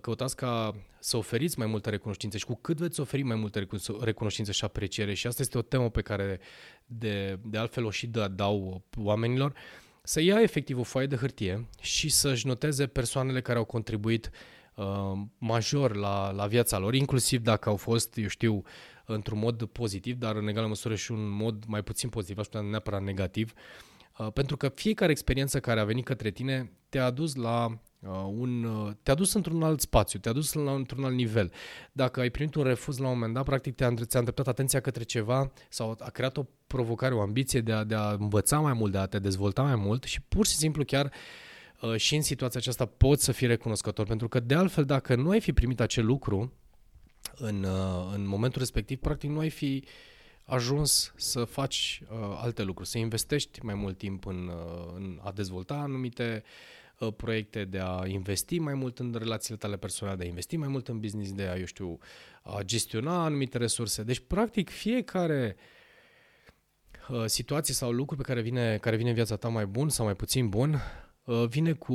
căutați 0.00 0.36
ca 0.36 0.74
să 0.98 1.16
oferiți 1.16 1.58
mai 1.58 1.66
multă 1.66 1.90
recunoștință 1.90 2.36
și 2.36 2.44
cu 2.44 2.54
cât 2.54 2.76
veți 2.76 3.00
oferi 3.00 3.22
mai 3.22 3.36
multă 3.36 3.66
recunoștință 4.00 4.52
și 4.52 4.64
apreciere, 4.64 5.14
și 5.14 5.26
asta 5.26 5.42
este 5.42 5.58
o 5.58 5.62
temă 5.62 5.90
pe 5.90 6.02
care 6.02 6.40
de, 6.86 7.38
de 7.44 7.58
altfel 7.58 7.84
o 7.84 7.90
și 7.90 8.06
dau 8.30 8.82
oamenilor, 8.96 9.54
să 10.02 10.20
ia 10.20 10.40
efectiv 10.40 10.78
o 10.78 10.82
foaie 10.82 11.06
de 11.06 11.16
hârtie 11.16 11.68
și 11.80 12.08
să-și 12.08 12.46
noteze 12.46 12.86
persoanele 12.86 13.40
care 13.40 13.58
au 13.58 13.64
contribuit 13.64 14.30
uh, 14.74 15.12
major 15.38 15.96
la, 15.96 16.30
la 16.30 16.46
viața 16.46 16.78
lor, 16.78 16.94
inclusiv 16.94 17.42
dacă 17.42 17.68
au 17.68 17.76
fost, 17.76 18.16
eu 18.16 18.28
știu, 18.28 18.62
într-un 19.14 19.38
mod 19.38 19.64
pozitiv, 19.64 20.16
dar 20.16 20.36
în 20.36 20.48
egală 20.48 20.66
măsură 20.66 20.94
și 20.94 21.12
un 21.12 21.28
mod 21.28 21.64
mai 21.66 21.82
puțin 21.82 22.08
pozitiv, 22.08 22.38
aș 22.38 22.46
putea 22.46 22.60
neapărat 22.60 23.02
negativ, 23.02 23.52
uh, 24.18 24.32
pentru 24.32 24.56
că 24.56 24.68
fiecare 24.68 25.10
experiență 25.10 25.60
care 25.60 25.80
a 25.80 25.84
venit 25.84 26.04
către 26.04 26.30
tine 26.30 26.72
te-a 26.88 27.04
adus 27.04 27.34
la 27.34 27.66
uh, 27.66 28.10
un, 28.26 28.64
uh, 28.64 28.90
te-a 29.02 29.14
dus 29.14 29.32
într-un 29.32 29.62
alt 29.62 29.80
spațiu, 29.80 30.18
te-a 30.18 30.32
dus 30.32 30.52
la, 30.52 30.72
într-un 30.72 31.04
alt 31.04 31.14
nivel. 31.14 31.52
Dacă 31.92 32.20
ai 32.20 32.30
primit 32.30 32.54
un 32.54 32.62
refuz 32.62 32.98
la 32.98 33.06
un 33.06 33.12
moment 33.12 33.34
dat, 33.34 33.44
practic 33.44 33.74
te-a, 33.74 33.94
ți-a 33.94 34.18
îndreptat 34.18 34.48
atenția 34.48 34.80
către 34.80 35.02
ceva 35.02 35.52
sau 35.68 35.96
a 35.98 36.10
creat 36.10 36.36
o 36.36 36.46
provocare, 36.66 37.14
o 37.14 37.20
ambiție 37.20 37.60
de 37.60 37.72
a, 37.72 37.84
de 37.84 37.94
a 37.94 38.10
învăța 38.10 38.60
mai 38.60 38.72
mult, 38.72 38.92
de 38.92 38.98
a 38.98 39.06
te 39.06 39.18
dezvolta 39.18 39.62
mai 39.62 39.76
mult 39.76 40.04
și 40.04 40.20
pur 40.20 40.46
și 40.46 40.54
simplu 40.54 40.84
chiar 40.84 41.12
și 41.96 42.14
în 42.14 42.22
situația 42.22 42.60
aceasta 42.60 42.86
poți 42.86 43.24
să 43.24 43.32
fii 43.32 43.46
recunoscător, 43.46 44.06
pentru 44.06 44.28
că 44.28 44.40
de 44.40 44.54
altfel 44.54 44.84
dacă 44.84 45.14
nu 45.14 45.30
ai 45.30 45.40
fi 45.40 45.52
primit 45.52 45.80
acel 45.80 46.06
lucru, 46.06 46.52
în, 47.36 47.62
uh, 47.62 48.12
în 48.14 48.26
momentul 48.26 48.60
respectiv, 48.60 48.98
practic 48.98 49.30
nu 49.30 49.38
ai 49.38 49.50
fi 49.50 49.84
ajuns 50.44 51.12
să 51.16 51.44
faci 51.44 52.02
uh, 52.10 52.18
alte 52.36 52.62
lucruri, 52.62 52.88
să 52.88 52.98
investești 52.98 53.64
mai 53.64 53.74
mult 53.74 53.98
timp 53.98 54.26
în, 54.26 54.48
uh, 54.48 54.92
în 54.94 55.20
a 55.22 55.32
dezvolta 55.32 55.74
anumite 55.74 56.42
uh, 56.98 57.12
proiecte, 57.16 57.64
de 57.64 57.78
a 57.78 58.06
investi 58.06 58.58
mai 58.58 58.74
mult 58.74 58.98
în 58.98 59.14
relațiile 59.18 59.56
tale 59.56 59.76
personale, 59.76 60.16
de 60.16 60.24
a 60.24 60.26
investi 60.26 60.56
mai 60.56 60.68
mult 60.68 60.88
în 60.88 61.00
business, 61.00 61.32
de 61.32 61.42
a, 61.42 61.56
eu 61.56 61.64
știu, 61.64 61.98
a 62.42 62.62
gestiona 62.62 63.24
anumite 63.24 63.58
resurse. 63.58 64.02
Deci, 64.02 64.22
practic, 64.26 64.70
fiecare 64.70 65.56
uh, 67.08 67.24
situație 67.26 67.74
sau 67.74 67.90
lucru 67.90 68.16
pe 68.16 68.22
care 68.22 68.40
vine, 68.40 68.78
care 68.78 68.96
vine 68.96 69.08
în 69.08 69.14
viața 69.14 69.36
ta 69.36 69.48
mai 69.48 69.66
bun 69.66 69.88
sau 69.88 70.04
mai 70.04 70.14
puțin 70.14 70.48
bun, 70.48 70.80
uh, 71.24 71.46
vine 71.48 71.72
cu, 71.72 71.94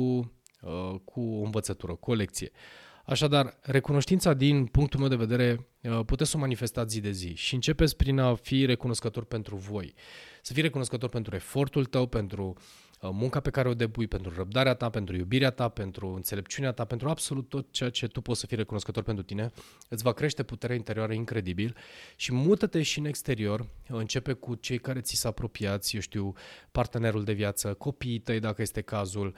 uh, 0.60 0.94
cu 1.04 1.20
o 1.20 1.44
învățătură, 1.44 1.94
cu 1.94 2.10
o 2.10 2.14
lecție. 2.14 2.50
Uh, 2.52 2.85
Așadar, 3.06 3.58
recunoștința 3.62 4.34
din 4.34 4.66
punctul 4.66 5.00
meu 5.00 5.08
de 5.08 5.16
vedere 5.16 5.66
uh, 5.82 6.00
puteți 6.06 6.30
să 6.30 6.36
o 6.36 6.40
manifestați 6.40 6.92
zi 6.92 7.00
de 7.00 7.10
zi 7.10 7.34
și 7.34 7.54
începeți 7.54 7.96
prin 7.96 8.18
a 8.18 8.34
fi 8.34 8.64
recunoscător 8.64 9.24
pentru 9.24 9.56
voi. 9.56 9.94
Să 10.42 10.52
fii 10.52 10.62
recunoscător 10.62 11.08
pentru 11.08 11.34
efortul 11.34 11.84
tău, 11.84 12.06
pentru 12.06 12.56
uh, 13.00 13.10
munca 13.12 13.40
pe 13.40 13.50
care 13.50 13.68
o 13.68 13.74
depui, 13.74 14.06
pentru 14.06 14.32
răbdarea 14.36 14.74
ta, 14.74 14.90
pentru 14.90 15.16
iubirea 15.16 15.50
ta, 15.50 15.68
pentru 15.68 16.08
înțelepciunea 16.14 16.72
ta, 16.72 16.84
pentru 16.84 17.08
absolut 17.08 17.48
tot 17.48 17.66
ceea 17.70 17.90
ce 17.90 18.06
tu 18.06 18.20
poți 18.20 18.40
să 18.40 18.46
fii 18.46 18.56
recunoscător 18.56 19.02
pentru 19.02 19.24
tine, 19.24 19.50
îți 19.88 20.02
va 20.02 20.12
crește 20.12 20.42
puterea 20.42 20.76
interioară 20.76 21.12
incredibil 21.12 21.76
și 22.16 22.32
mută-te 22.32 22.82
și 22.82 22.98
în 22.98 23.04
exterior, 23.04 23.66
începe 23.88 24.32
cu 24.32 24.54
cei 24.54 24.78
care 24.78 25.00
ți 25.00 25.16
s-a 25.16 25.28
apropiați, 25.28 25.94
eu 25.94 26.00
știu, 26.00 26.32
partenerul 26.72 27.24
de 27.24 27.32
viață, 27.32 27.74
copiii 27.74 28.18
tăi 28.18 28.40
dacă 28.40 28.62
este 28.62 28.80
cazul, 28.80 29.24
um, 29.26 29.34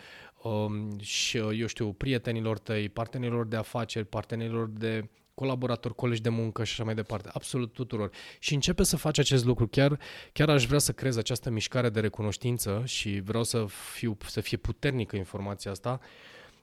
și, 1.00 1.36
eu 1.36 1.66
știu, 1.66 1.92
prietenilor 1.92 2.58
tăi, 2.58 2.88
partenerilor 2.88 3.46
de 3.46 3.56
afaceri, 3.56 4.06
partenerilor 4.06 4.68
de 4.68 5.08
colaboratori, 5.34 5.94
colegi 5.94 6.20
de 6.20 6.28
muncă 6.28 6.64
și 6.64 6.72
așa 6.72 6.84
mai 6.84 6.94
departe, 6.94 7.28
absolut 7.32 7.72
tuturor. 7.72 8.10
Și 8.38 8.54
începe 8.54 8.82
să 8.82 8.96
faci 8.96 9.18
acest 9.18 9.44
lucru. 9.44 9.66
Chiar, 9.66 9.98
chiar 10.32 10.48
aș 10.48 10.66
vrea 10.66 10.78
să 10.78 10.92
creez 10.92 11.16
această 11.16 11.50
mișcare 11.50 11.88
de 11.88 12.00
recunoștință 12.00 12.82
și 12.86 13.20
vreau 13.20 13.42
să, 13.42 13.66
fiu, 13.92 14.16
să 14.26 14.40
fie 14.40 14.56
puternică 14.56 15.16
informația 15.16 15.70
asta, 15.70 16.00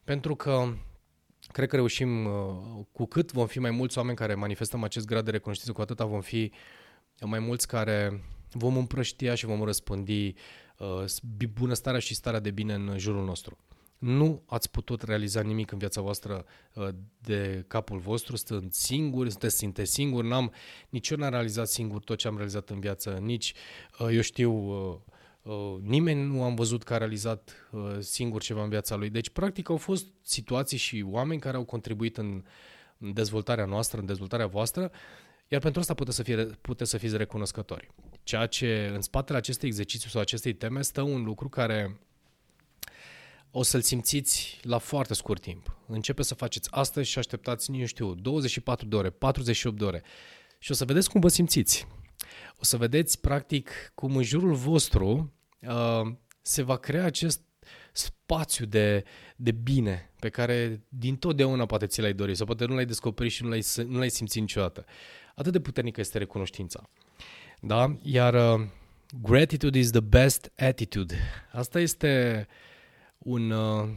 pentru 0.04 0.36
că 0.36 0.74
cred 1.52 1.70
că 1.70 1.76
reușim, 1.76 2.26
uh, 2.26 2.32
cu 2.92 3.06
cât 3.06 3.32
vom 3.32 3.48
fi 3.48 3.60
mai 3.60 3.72
mulți 3.72 3.98
oameni 3.98 4.18
care 4.18 4.36
manifestăm 4.36 4.84
acest 4.84 5.06
grad 5.06 5.26
de 5.26 5.32
recunoștință, 5.32 5.72
cu 5.72 5.82
atâta 5.82 6.06
vom 6.06 6.22
fi 6.22 6.52
mai 7.22 7.40
mulți 7.40 7.68
care 7.68 8.24
vom 8.52 8.78
împrăștia 8.78 9.36
și 9.36 9.46
vom 9.46 9.64
răspândi 9.64 10.28
uh, 10.28 10.34
bunăstarea 11.54 12.00
și 12.00 12.16
starea 12.16 12.40
de 12.40 12.52
bine 12.52 12.74
în 12.74 12.98
jurul 12.98 13.26
nostru. 13.26 13.58
Nu 13.98 14.44
ați 14.46 14.72
putut 14.72 15.02
realiza 15.02 15.42
nimic 15.42 15.72
în 15.72 15.78
viața 15.78 16.02
voastră 16.02 16.46
uh, 16.74 16.88
de 17.20 17.64
capul 17.68 17.98
vostru, 17.98 18.36
stând 18.36 18.72
singuri, 18.72 19.30
sunteți, 19.30 19.58
sunteți 19.58 19.92
singuri, 19.92 20.28
n-am, 20.28 20.54
nici 20.90 21.10
eu 21.10 21.18
n-am 21.18 21.30
realizat 21.30 21.68
singur 21.68 22.04
tot 22.04 22.18
ce 22.18 22.28
am 22.28 22.36
realizat 22.36 22.70
în 22.70 22.80
viață, 22.80 23.10
nici, 23.22 23.54
uh, 24.00 24.08
eu 24.12 24.22
știu, 24.22 24.52
uh, 24.52 24.98
Uh, 25.46 25.76
nimeni 25.82 26.22
nu 26.22 26.44
am 26.44 26.56
văzut 26.56 26.84
că 26.84 26.94
a 26.94 26.98
realizat 26.98 27.68
uh, 27.72 27.96
singur 28.00 28.42
ceva 28.42 28.64
în 28.64 28.70
viața 28.70 28.96
lui. 28.96 29.10
Deci, 29.10 29.30
practic, 29.30 29.70
au 29.70 29.78
fost 29.78 30.08
situații 30.22 30.78
și 30.78 31.06
oameni 31.08 31.40
care 31.40 31.58
au 31.58 31.64
contribuit 31.64 32.18
în, 32.18 32.44
în 32.98 33.14
dezvoltarea 33.14 33.66
noastră, 33.66 34.00
în 34.00 34.06
dezvoltarea 34.06 34.48
voastră, 34.48 34.92
iar 35.48 35.62
pentru 35.62 35.80
asta 35.80 35.94
puteți 35.94 36.16
să, 36.16 36.24
fie, 36.24 36.46
puteți 36.46 36.90
să 36.90 36.98
fiți 36.98 37.18
recunoscători. 37.18 37.88
Ceea 38.24 38.46
ce 38.46 38.92
în 38.94 39.02
spatele 39.02 39.38
acestui 39.38 39.68
exercițiu 39.68 40.10
sau 40.10 40.22
acestei 40.22 40.54
teme 40.54 40.82
stă 40.82 41.02
un 41.02 41.24
lucru 41.24 41.50
care 41.50 42.00
o 43.52 43.64
să-l 43.64 43.82
simțiți 43.82 44.60
la 44.62 44.78
foarte 44.78 45.14
scurt 45.14 45.42
timp. 45.42 45.78
Începe 45.88 46.24
să 46.24 46.36
faceți 46.36 46.70
astăzi 46.72 47.10
și 47.10 47.18
așteptați, 47.18 47.72
nu 47.72 47.86
știu, 47.86 48.16
24 48.16 48.88
de 48.88 48.96
ore, 48.96 49.10
48 49.10 49.78
de 49.78 49.84
ore 49.84 50.04
și 50.60 50.72
o 50.72 50.74
să 50.74 50.86
vedeți 50.86 51.10
cum 51.10 51.22
vă 51.22 51.28
simțiți. 51.28 51.88
O 52.60 52.64
să 52.64 52.78
vedeți, 52.78 53.20
practic, 53.20 53.92
cum 53.96 54.16
în 54.16 54.24
jurul 54.24 54.54
vostru 54.54 55.34
uh, 55.62 56.14
se 56.42 56.62
va 56.62 56.78
crea 56.78 57.06
acest 57.06 57.42
spațiu 57.98 58.66
de, 58.66 59.04
de 59.36 59.52
bine 59.52 60.12
pe 60.20 60.30
care 60.30 60.86
din 60.90 61.16
totdeauna 61.16 61.66
poate 61.66 61.86
ți 61.86 62.02
l-ai 62.02 62.14
dorit 62.14 62.36
sau 62.36 62.46
poate 62.46 62.66
nu 62.66 62.74
l-ai 62.74 62.86
descoperit 62.86 63.32
și 63.32 63.44
nu 63.44 63.50
l-ai, 63.50 63.64
nu 63.88 63.98
l-ai 63.98 64.10
simțit 64.10 64.42
niciodată. 64.42 64.86
Atât 65.36 65.52
de 65.52 65.60
puternică 65.60 66.00
este 66.00 66.18
recunoștința. 66.18 66.90
Da? 67.62 67.98
Iar 68.02 68.34
uh, 68.34 68.68
gratitude 69.22 69.80
is 69.80 69.90
the 69.90 70.00
best 70.00 70.52
attitude. 70.58 71.16
Asta 71.52 71.80
este 71.80 72.48
un, 73.18 73.52
uh, 73.52 73.90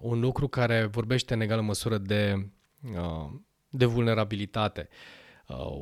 un 0.00 0.20
lucru 0.20 0.48
care 0.48 0.84
vorbește 0.84 1.34
în 1.34 1.40
egală 1.40 1.60
măsură 1.60 1.98
de, 1.98 2.46
uh, 2.82 3.30
de 3.68 3.84
vulnerabilitate. 3.84 4.88
Uh, 4.90 5.23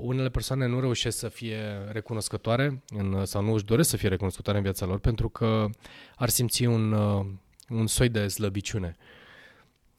unele 0.00 0.28
persoane 0.28 0.66
nu 0.66 0.80
reușesc 0.80 1.18
să 1.18 1.28
fie 1.28 1.58
recunoscătoare 1.90 2.82
în, 2.88 3.24
sau 3.24 3.42
nu 3.42 3.52
își 3.52 3.64
doresc 3.64 3.88
să 3.88 3.96
fie 3.96 4.08
recunoscătoare 4.08 4.58
în 4.58 4.64
viața 4.64 4.86
lor 4.86 4.98
pentru 4.98 5.28
că 5.28 5.68
ar 6.16 6.28
simți 6.28 6.64
un, 6.64 6.92
uh, 6.92 7.26
un 7.68 7.86
soi 7.86 8.08
de 8.08 8.28
slăbiciune. 8.28 8.96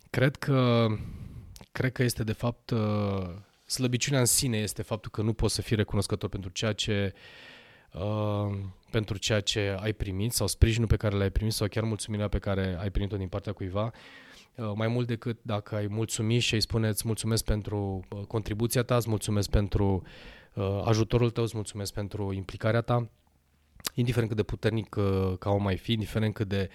Cred 0.10 0.36
că, 0.36 0.88
cred 1.71 1.91
că 1.91 2.04
este 2.04 2.23
de 2.23 2.34
fapt 2.34 2.69
uh, 2.69 3.30
slăbiciunea 3.65 4.19
în 4.19 4.26
sine 4.26 4.58
este 4.58 4.82
faptul 4.82 5.12
că 5.12 5.21
nu 5.21 5.34
poți 5.34 5.54
să 5.54 5.62
fii 5.62 5.76
recunoscător 5.76 6.30
pentru 6.30 6.49
ceea 6.49 6.73
ce 6.73 7.13
uh, 7.13 7.21
pentru 8.93 9.17
ceea 9.17 9.39
ce 9.39 9.77
ai 9.79 9.93
primit 9.93 10.32
sau 10.32 10.47
sprijinul 10.47 10.88
pe 10.88 10.95
care 10.95 11.15
l-ai 11.15 11.29
primit 11.29 11.53
sau 11.53 11.67
chiar 11.67 11.84
mulțumirea 11.84 12.27
pe 12.27 12.39
care 12.39 12.77
ai 12.79 12.91
primit-o 12.91 13.17
din 13.17 13.27
partea 13.27 13.53
cuiva, 13.53 13.91
uh, 14.56 14.71
mai 14.75 14.88
mult 14.88 15.08
decât 15.08 15.38
dacă 15.41 15.75
ai 15.75 15.88
mulțumit 15.88 16.41
și 16.41 16.53
îți 16.53 16.63
spuneți 16.63 17.03
mulțumesc 17.06 17.43
pentru 17.43 18.06
uh, 18.10 18.21
contribuția 18.27 18.84
ta, 18.84 18.95
îți 18.95 19.10
mulțumesc 19.10 19.49
pentru 19.49 20.01
uh, 20.53 20.82
ajutorul 20.86 21.29
tău, 21.29 21.43
îți 21.43 21.56
mulțumesc 21.56 21.93
pentru 21.93 22.34
implicarea 22.34 22.82
ta, 22.82 23.10
indiferent 23.93 24.29
cât 24.29 24.38
de 24.38 24.43
puternic 24.43 24.95
uh, 24.95 25.34
ca 25.39 25.49
o 25.49 25.58
mai 25.58 25.77
fi, 25.77 25.91
indiferent 25.91 26.34
cât 26.34 26.47
de 26.47 26.69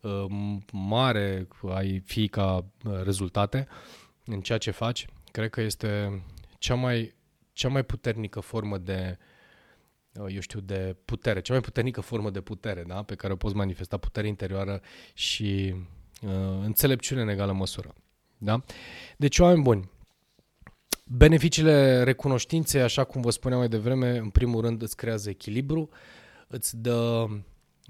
uh, 0.00 0.24
mare 0.72 1.48
ai 1.68 1.98
fi 1.98 2.28
ca 2.28 2.64
uh, 2.84 3.02
rezultate 3.02 3.68
în 4.24 4.40
ceea 4.40 4.58
ce 4.58 4.70
faci, 4.70 5.06
cred 5.30 5.50
că 5.50 5.60
este 5.60 6.22
cea 6.58 6.74
mai, 6.74 7.14
cea 7.52 7.68
mai 7.68 7.82
puternică 7.82 8.40
formă 8.40 8.78
de, 8.78 9.18
uh, 9.18 9.30
eu 10.12 10.40
știu, 10.40 10.60
de 10.60 10.96
putere, 11.04 11.40
cea 11.40 11.52
mai 11.52 11.62
puternică 11.62 12.00
formă 12.00 12.30
de 12.30 12.40
putere, 12.40 12.84
da? 12.86 13.02
pe 13.02 13.14
care 13.14 13.32
o 13.32 13.36
poți 13.36 13.54
manifesta, 13.54 13.96
putere 13.96 14.26
interioară 14.26 14.80
și 15.14 15.74
uh, 16.22 16.30
înțelepciune 16.62 17.22
în 17.22 17.28
egală 17.28 17.52
măsură. 17.52 17.94
Da? 18.38 18.64
Deci, 19.16 19.38
oameni 19.38 19.62
buni, 19.62 19.90
beneficiile 21.04 22.02
recunoștinței, 22.02 22.82
așa 22.82 23.04
cum 23.04 23.20
vă 23.20 23.30
spuneam 23.30 23.60
mai 23.60 23.68
devreme, 23.68 24.16
în 24.16 24.30
primul 24.30 24.60
rând 24.60 24.82
îți 24.82 24.96
creează 24.96 25.30
echilibru, 25.30 25.88
îți 26.48 26.76
dă, 26.76 27.26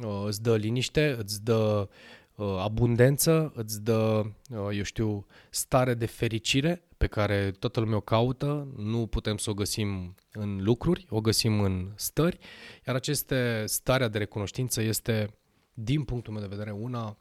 uh, 0.04 0.24
îți 0.26 0.42
dă 0.42 0.56
liniște, 0.56 1.16
îți 1.18 1.44
dă 1.44 1.88
uh, 1.88 1.88
abundență, 2.36 3.52
îți 3.54 3.82
dă, 3.82 4.22
uh, 4.50 4.76
eu 4.76 4.82
știu, 4.82 5.26
stare 5.50 5.94
de 5.94 6.06
fericire 6.06 6.82
pe 6.96 7.06
care 7.06 7.50
toată 7.50 7.80
lumea 7.80 7.96
o 7.96 8.00
caută, 8.00 8.68
nu 8.76 9.06
putem 9.06 9.36
să 9.36 9.50
o 9.50 9.54
găsim 9.54 10.14
în 10.32 10.62
lucruri, 10.62 11.06
o 11.10 11.20
găsim 11.20 11.60
în 11.60 11.92
stări, 11.94 12.38
iar 12.86 12.96
aceste 12.96 13.64
starea 13.66 14.08
de 14.08 14.18
recunoștință 14.18 14.82
este, 14.82 15.34
din 15.74 16.04
punctul 16.04 16.32
meu 16.32 16.42
de 16.42 16.48
vedere, 16.48 16.70
una 16.70 17.16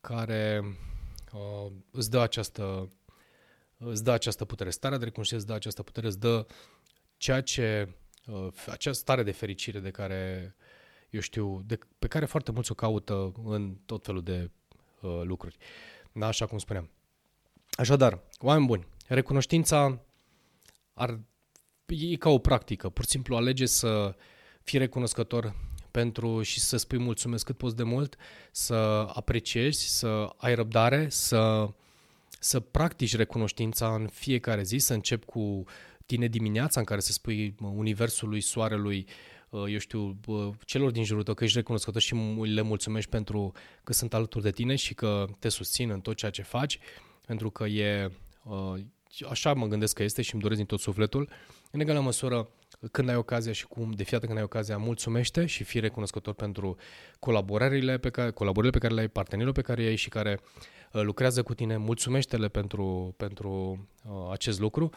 care 0.00 0.62
uh, 1.32 1.72
îți 1.90 2.10
dă 2.10 2.20
această 2.20 2.88
îți 3.78 4.04
dă 4.04 4.10
această 4.10 4.44
putere. 4.44 4.70
Starea 4.70 4.98
de 4.98 5.04
recunoștință 5.04 5.42
îți 5.42 5.52
dă 5.52 5.58
această 5.58 5.82
putere, 5.82 6.06
îți 6.06 6.18
dă 6.18 6.46
ceea 7.16 7.40
ce, 7.40 7.88
uh, 8.26 8.48
această 8.66 9.02
stare 9.02 9.22
de 9.22 9.30
fericire 9.30 9.78
de 9.78 9.90
care, 9.90 10.54
eu 11.14 11.20
știu, 11.20 11.62
de, 11.66 11.78
pe 11.98 12.06
care 12.06 12.24
foarte 12.24 12.50
mulți 12.50 12.70
o 12.70 12.74
caută 12.74 13.32
în 13.44 13.76
tot 13.86 14.04
felul 14.04 14.22
de 14.22 14.50
uh, 15.00 15.20
lucruri. 15.22 15.56
Da, 16.12 16.26
așa 16.26 16.46
cum 16.46 16.58
spuneam. 16.58 16.90
Așadar, 17.70 18.20
oameni 18.38 18.66
buni, 18.66 18.86
Recunoștința 19.06 20.00
ar, 20.94 21.18
e 21.86 22.16
ca 22.16 22.28
o 22.28 22.38
practică. 22.38 22.88
Pur 22.88 23.04
și 23.04 23.10
simplu 23.10 23.36
alege 23.36 23.66
să 23.66 24.14
fii 24.62 24.78
recunoscător 24.78 25.54
pentru 25.90 26.42
și 26.42 26.60
să 26.60 26.76
spui 26.76 26.98
mulțumesc 26.98 27.44
cât 27.44 27.56
poți 27.56 27.76
de 27.76 27.82
mult, 27.82 28.16
să 28.50 28.74
apreciezi, 29.14 29.98
să 29.98 30.34
ai 30.36 30.54
răbdare, 30.54 31.08
să, 31.08 31.68
să 32.38 32.60
practici 32.60 33.16
recunoștința 33.16 33.94
în 33.94 34.06
fiecare 34.06 34.62
zi, 34.62 34.78
să 34.78 34.94
începi 34.94 35.24
cu 35.24 35.64
tine 36.06 36.26
dimineața 36.26 36.80
în 36.80 36.86
care 36.86 37.00
să 37.00 37.12
spui 37.12 37.54
universului, 37.60 38.40
soarelui, 38.40 39.06
uh, 39.08 39.33
eu 39.68 39.78
știu, 39.78 40.20
celor 40.64 40.90
din 40.90 41.04
jurul 41.04 41.22
tău 41.22 41.34
că 41.34 41.44
ești 41.44 41.56
recunoscător 41.56 42.00
și 42.00 42.14
le 42.42 42.60
mulțumești 42.60 43.10
pentru 43.10 43.52
că 43.84 43.92
sunt 43.92 44.14
alături 44.14 44.44
de 44.44 44.50
tine 44.50 44.76
și 44.76 44.94
că 44.94 45.24
te 45.38 45.48
susțin 45.48 45.90
în 45.90 46.00
tot 46.00 46.16
ceea 46.16 46.30
ce 46.30 46.42
faci, 46.42 46.78
pentru 47.26 47.50
că 47.50 47.64
e, 47.64 48.10
uh, 48.42 48.74
așa 49.30 49.54
mă 49.54 49.66
gândesc 49.66 49.94
că 49.94 50.02
este 50.02 50.22
și 50.22 50.32
îmi 50.32 50.42
doresc 50.42 50.60
din 50.60 50.68
tot 50.68 50.80
sufletul. 50.80 51.28
În 51.70 51.80
egală 51.80 52.00
măsură, 52.00 52.48
când 52.90 53.08
ai 53.08 53.16
ocazia 53.16 53.52
și 53.52 53.66
cum 53.66 53.90
de 53.90 54.02
fiată 54.02 54.26
când 54.26 54.38
ai 54.38 54.44
ocazia, 54.44 54.76
mulțumește 54.76 55.46
și 55.46 55.64
fii 55.64 55.80
recunoscător 55.80 56.34
pentru 56.34 56.76
colaborările 57.18 57.98
pe 57.98 58.10
care, 58.10 58.30
colaborările 58.30 58.78
pe 58.78 58.84
care 58.86 58.94
le 58.94 59.00
ai, 59.00 59.08
partenerilor 59.08 59.54
pe 59.54 59.62
care 59.62 59.82
le 59.82 59.88
ai 59.88 59.96
și 59.96 60.08
care 60.08 60.40
uh, 60.92 61.02
lucrează 61.02 61.42
cu 61.42 61.54
tine, 61.54 61.76
mulțumește-le 61.76 62.48
pentru, 62.48 63.14
pentru 63.16 63.86
uh, 64.04 64.28
acest 64.30 64.60
lucru, 64.60 64.90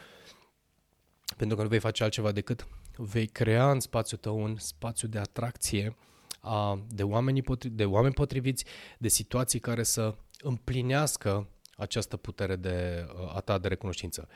pentru 1.36 1.56
că 1.56 1.62
nu 1.62 1.68
vei 1.68 1.78
face 1.78 2.02
altceva 2.02 2.32
decât 2.32 2.66
vei 2.98 3.26
crea 3.26 3.70
în 3.70 3.80
spațiul 3.80 4.20
tău 4.20 4.42
un 4.42 4.56
spațiu 4.56 5.08
de 5.08 5.18
atracție 5.18 5.96
a, 6.40 6.80
de, 6.88 7.02
oameni 7.02 7.42
potri, 7.42 7.68
de 7.68 7.84
oameni 7.84 8.14
potriviți, 8.14 8.64
de 8.98 9.08
situații 9.08 9.58
care 9.58 9.82
să 9.82 10.14
împlinească 10.40 11.48
această 11.76 12.16
putere 12.16 12.56
de, 12.56 13.06
uh, 13.14 13.36
a 13.36 13.40
ta 13.40 13.58
de 13.58 13.68
recunoștință. 13.68 14.28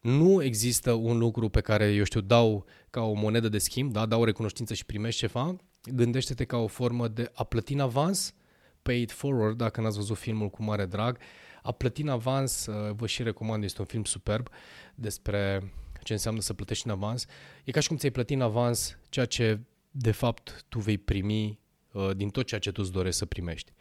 Nu 0.00 0.42
există 0.42 0.92
un 0.92 1.18
lucru 1.18 1.48
pe 1.48 1.60
care, 1.60 1.92
eu 1.92 2.04
știu, 2.04 2.20
dau 2.20 2.64
ca 2.90 3.02
o 3.02 3.12
monedă 3.12 3.48
de 3.48 3.58
schimb, 3.58 3.92
da? 3.92 4.06
dau 4.06 4.24
recunoștință 4.24 4.74
și 4.74 4.86
primești 4.86 5.20
ceva, 5.20 5.56
gândește-te 5.82 6.44
ca 6.44 6.56
o 6.56 6.66
formă 6.66 7.08
de 7.08 7.30
a 7.34 7.44
plăti 7.44 7.72
în 7.72 7.80
avans, 7.80 8.34
pay 8.82 9.00
it 9.00 9.12
forward, 9.12 9.56
dacă 9.56 9.80
n-ați 9.80 9.96
văzut 9.96 10.16
filmul 10.16 10.48
cu 10.48 10.62
mare 10.62 10.86
drag, 10.86 11.18
a 11.62 11.72
plăti 11.72 12.02
în 12.02 12.08
avans, 12.08 12.66
uh, 12.66 12.94
vă 12.94 13.06
și 13.06 13.22
recomand, 13.22 13.64
este 13.64 13.80
un 13.80 13.86
film 13.86 14.04
superb 14.04 14.48
despre 14.94 15.72
ce 16.04 16.12
înseamnă 16.12 16.40
să 16.40 16.52
plătești 16.54 16.86
în 16.86 16.92
avans. 16.92 17.26
E 17.64 17.70
ca 17.70 17.80
și 17.80 17.88
cum 17.88 17.96
ți-ai 17.96 18.10
plăti 18.10 18.34
în 18.34 18.40
avans 18.40 18.98
ceea 19.08 19.26
ce 19.26 19.58
de 19.90 20.10
fapt 20.10 20.64
tu 20.68 20.78
vei 20.78 20.98
primi 20.98 21.58
uh, 21.92 22.10
din 22.16 22.28
tot 22.28 22.46
ceea 22.46 22.60
ce 22.60 22.72
tu 22.72 22.80
îți 22.82 22.92
dorești 22.92 23.18
să 23.18 23.26
primești. 23.26 23.72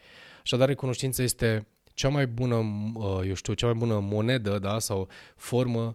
Așadar, 0.44 0.68
recunoștința 0.68 1.24
este 1.24 1.68
cea 1.94 2.10
mai 2.10 2.28
bună, 2.28 2.56
uh, 2.94 3.22
eu 3.28 3.34
știu, 3.34 3.54
cea 3.54 3.66
mai 3.66 3.76
bună 3.76 4.00
monedă 4.00 4.60
da, 4.60 4.80
sau 4.80 5.10
formă 5.36 5.84
uh, 5.84 5.94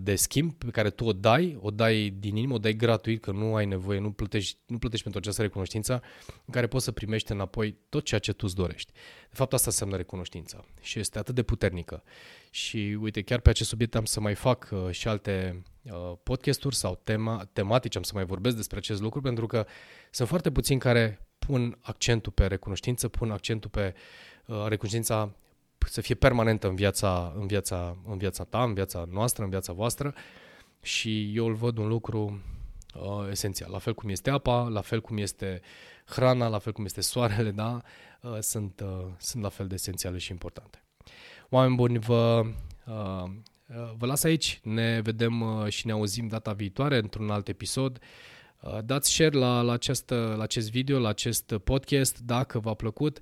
de 0.00 0.14
schimb 0.14 0.52
pe 0.52 0.70
care 0.70 0.90
tu 0.90 1.04
o 1.04 1.12
dai, 1.12 1.58
o 1.60 1.70
dai 1.70 2.14
din 2.18 2.36
inimă, 2.36 2.54
o 2.54 2.58
dai 2.58 2.72
gratuit, 2.72 3.22
că 3.22 3.30
nu 3.30 3.54
ai 3.54 3.66
nevoie, 3.66 3.98
nu 3.98 4.12
plătești, 4.12 4.58
nu 4.66 4.78
plătești 4.78 5.02
pentru 5.02 5.20
această 5.20 5.42
recunoștință, 5.42 6.02
în 6.44 6.52
care 6.52 6.66
poți 6.66 6.84
să 6.84 6.92
primești 6.92 7.32
înapoi 7.32 7.76
tot 7.88 8.04
ceea 8.04 8.20
ce 8.20 8.32
tu 8.32 8.44
îți 8.46 8.54
dorești. 8.54 8.92
De 9.28 9.34
fapt, 9.34 9.52
asta 9.52 9.68
înseamnă 9.68 9.96
recunoștința 9.96 10.64
și 10.80 10.98
este 10.98 11.18
atât 11.18 11.34
de 11.34 11.42
puternică. 11.42 12.02
Și 12.50 12.98
uite, 13.00 13.22
chiar 13.22 13.40
pe 13.40 13.50
acest 13.50 13.68
subiect 13.68 13.94
am 13.94 14.04
să 14.04 14.20
mai 14.20 14.34
fac 14.34 14.68
uh, 14.72 14.90
și 14.90 15.08
alte 15.08 15.62
uh, 15.82 16.12
podcasturi 16.22 16.76
sau 16.76 17.00
tema, 17.04 17.48
tematici, 17.52 17.96
am 17.96 18.02
să 18.02 18.12
mai 18.14 18.24
vorbesc 18.24 18.56
despre 18.56 18.78
acest 18.78 19.00
lucru, 19.00 19.20
pentru 19.20 19.46
că 19.46 19.66
sunt 20.10 20.28
foarte 20.28 20.50
puțini 20.50 20.80
care 20.80 21.26
pun 21.38 21.78
accentul 21.80 22.32
pe 22.32 22.46
recunoștință, 22.46 23.08
pun 23.08 23.30
accentul 23.30 23.70
pe 23.70 23.94
uh, 24.46 24.64
recunoștința 24.68 25.34
să 25.86 26.00
fie 26.00 26.14
permanentă 26.14 26.68
în 26.68 26.74
viața, 26.74 27.32
în, 27.36 27.46
viața, 27.46 27.96
în 28.06 28.18
viața 28.18 28.44
ta, 28.44 28.62
în 28.62 28.74
viața 28.74 29.06
noastră, 29.10 29.44
în 29.44 29.50
viața 29.50 29.72
voastră 29.72 30.14
și 30.82 31.36
eu 31.36 31.46
îl 31.46 31.54
văd 31.54 31.78
un 31.78 31.88
lucru 31.88 32.42
uh, 32.94 33.28
esențial. 33.30 33.70
La 33.70 33.78
fel 33.78 33.94
cum 33.94 34.08
este 34.08 34.30
apa, 34.30 34.62
la 34.68 34.80
fel 34.80 35.00
cum 35.00 35.16
este 35.16 35.60
hrana, 36.06 36.48
la 36.48 36.58
fel 36.58 36.72
cum 36.72 36.84
este 36.84 37.00
soarele, 37.00 37.50
da? 37.50 37.80
Uh, 38.20 38.38
sunt, 38.40 38.80
uh, 38.80 39.06
sunt 39.18 39.42
la 39.42 39.48
fel 39.48 39.66
de 39.66 39.74
esențiale 39.74 40.18
și 40.18 40.30
importante. 40.30 40.84
Oameni 41.48 41.74
buni, 41.74 41.98
vă, 41.98 42.42
uh, 42.86 43.30
vă 43.96 44.06
las 44.06 44.24
aici. 44.24 44.60
Ne 44.62 45.00
vedem 45.00 45.40
uh, 45.40 45.68
și 45.68 45.86
ne 45.86 45.92
auzim 45.92 46.28
data 46.28 46.52
viitoare 46.52 46.98
într-un 46.98 47.30
alt 47.30 47.48
episod. 47.48 47.98
Uh, 48.60 48.78
dați 48.84 49.12
share 49.12 49.36
la, 49.36 49.60
la, 49.60 49.72
acest, 49.72 50.10
la 50.10 50.42
acest 50.42 50.70
video, 50.70 50.98
la 50.98 51.08
acest 51.08 51.54
podcast, 51.64 52.18
dacă 52.18 52.58
v-a 52.58 52.74
plăcut. 52.74 53.18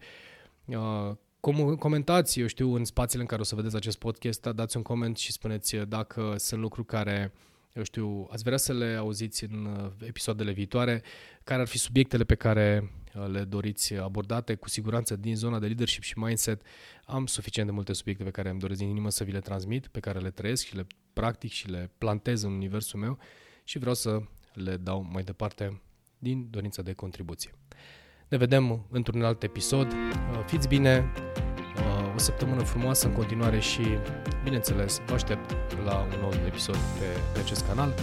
Uh, 1.42 1.54
com- 1.54 1.78
comentați, 1.78 2.40
eu 2.40 2.46
știu, 2.46 2.74
în 2.74 2.84
spațiile 2.84 3.22
în 3.22 3.28
care 3.28 3.40
o 3.40 3.44
să 3.44 3.54
vedeți 3.54 3.76
acest 3.76 3.98
podcast, 3.98 4.42
dați 4.42 4.76
un 4.76 4.82
coment 4.82 5.16
și 5.16 5.32
spuneți 5.32 5.76
dacă 5.76 6.34
sunt 6.38 6.60
lucruri 6.60 6.86
care, 6.86 7.32
eu 7.72 7.82
știu, 7.82 8.28
ați 8.30 8.42
vrea 8.42 8.56
să 8.56 8.72
le 8.72 8.94
auziți 8.94 9.44
în 9.44 9.92
episoadele 10.06 10.52
viitoare, 10.52 11.02
care 11.44 11.60
ar 11.60 11.66
fi 11.66 11.78
subiectele 11.78 12.24
pe 12.24 12.34
care 12.34 12.90
le 13.30 13.44
doriți 13.44 13.94
abordate, 13.94 14.54
cu 14.54 14.68
siguranță 14.68 15.16
din 15.16 15.36
zona 15.36 15.58
de 15.58 15.66
leadership 15.66 16.02
și 16.02 16.18
mindset 16.18 16.62
am 17.04 17.26
suficient 17.26 17.68
de 17.68 17.74
multe 17.74 17.92
subiecte 17.92 18.24
pe 18.24 18.30
care 18.30 18.48
îmi 18.48 18.60
doresc 18.60 18.78
din 18.78 18.88
inimă 18.88 19.10
să 19.10 19.24
vi 19.24 19.32
le 19.32 19.40
transmit, 19.40 19.86
pe 19.86 20.00
care 20.00 20.18
le 20.18 20.30
trăiesc 20.30 20.64
și 20.64 20.76
le 20.76 20.86
practic 21.12 21.50
și 21.50 21.70
le 21.70 21.90
plantez 21.98 22.42
în 22.42 22.52
universul 22.52 23.00
meu 23.00 23.18
și 23.64 23.78
vreau 23.78 23.94
să 23.94 24.22
le 24.52 24.76
dau 24.76 25.08
mai 25.12 25.22
departe 25.22 25.80
din 26.18 26.50
dorința 26.50 26.82
de 26.82 26.92
contribuție. 26.92 27.50
Ne 28.32 28.38
vedem 28.38 28.86
într-un 28.90 29.22
alt 29.22 29.42
episod. 29.42 29.86
Fiți 30.46 30.68
bine, 30.68 31.12
o 32.14 32.18
săptămână 32.18 32.62
frumoasă 32.62 33.06
în 33.06 33.12
continuare 33.12 33.60
și, 33.60 33.82
bineînțeles, 34.44 35.00
vă 35.06 35.14
aștept 35.14 35.56
la 35.84 35.94
un 35.94 36.20
nou 36.20 36.32
episod 36.46 36.76
pe, 36.76 37.04
pe 37.32 37.38
acest 37.38 37.66
canal 37.66 37.94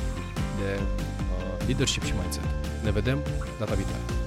de 0.57 0.79
uh, 0.79 1.65
leadership 1.65 2.03
și 2.03 2.13
mindset. 2.21 2.43
Ne 2.83 2.91
vedem 2.91 3.17
data 3.59 3.73
viitoare! 3.73 4.18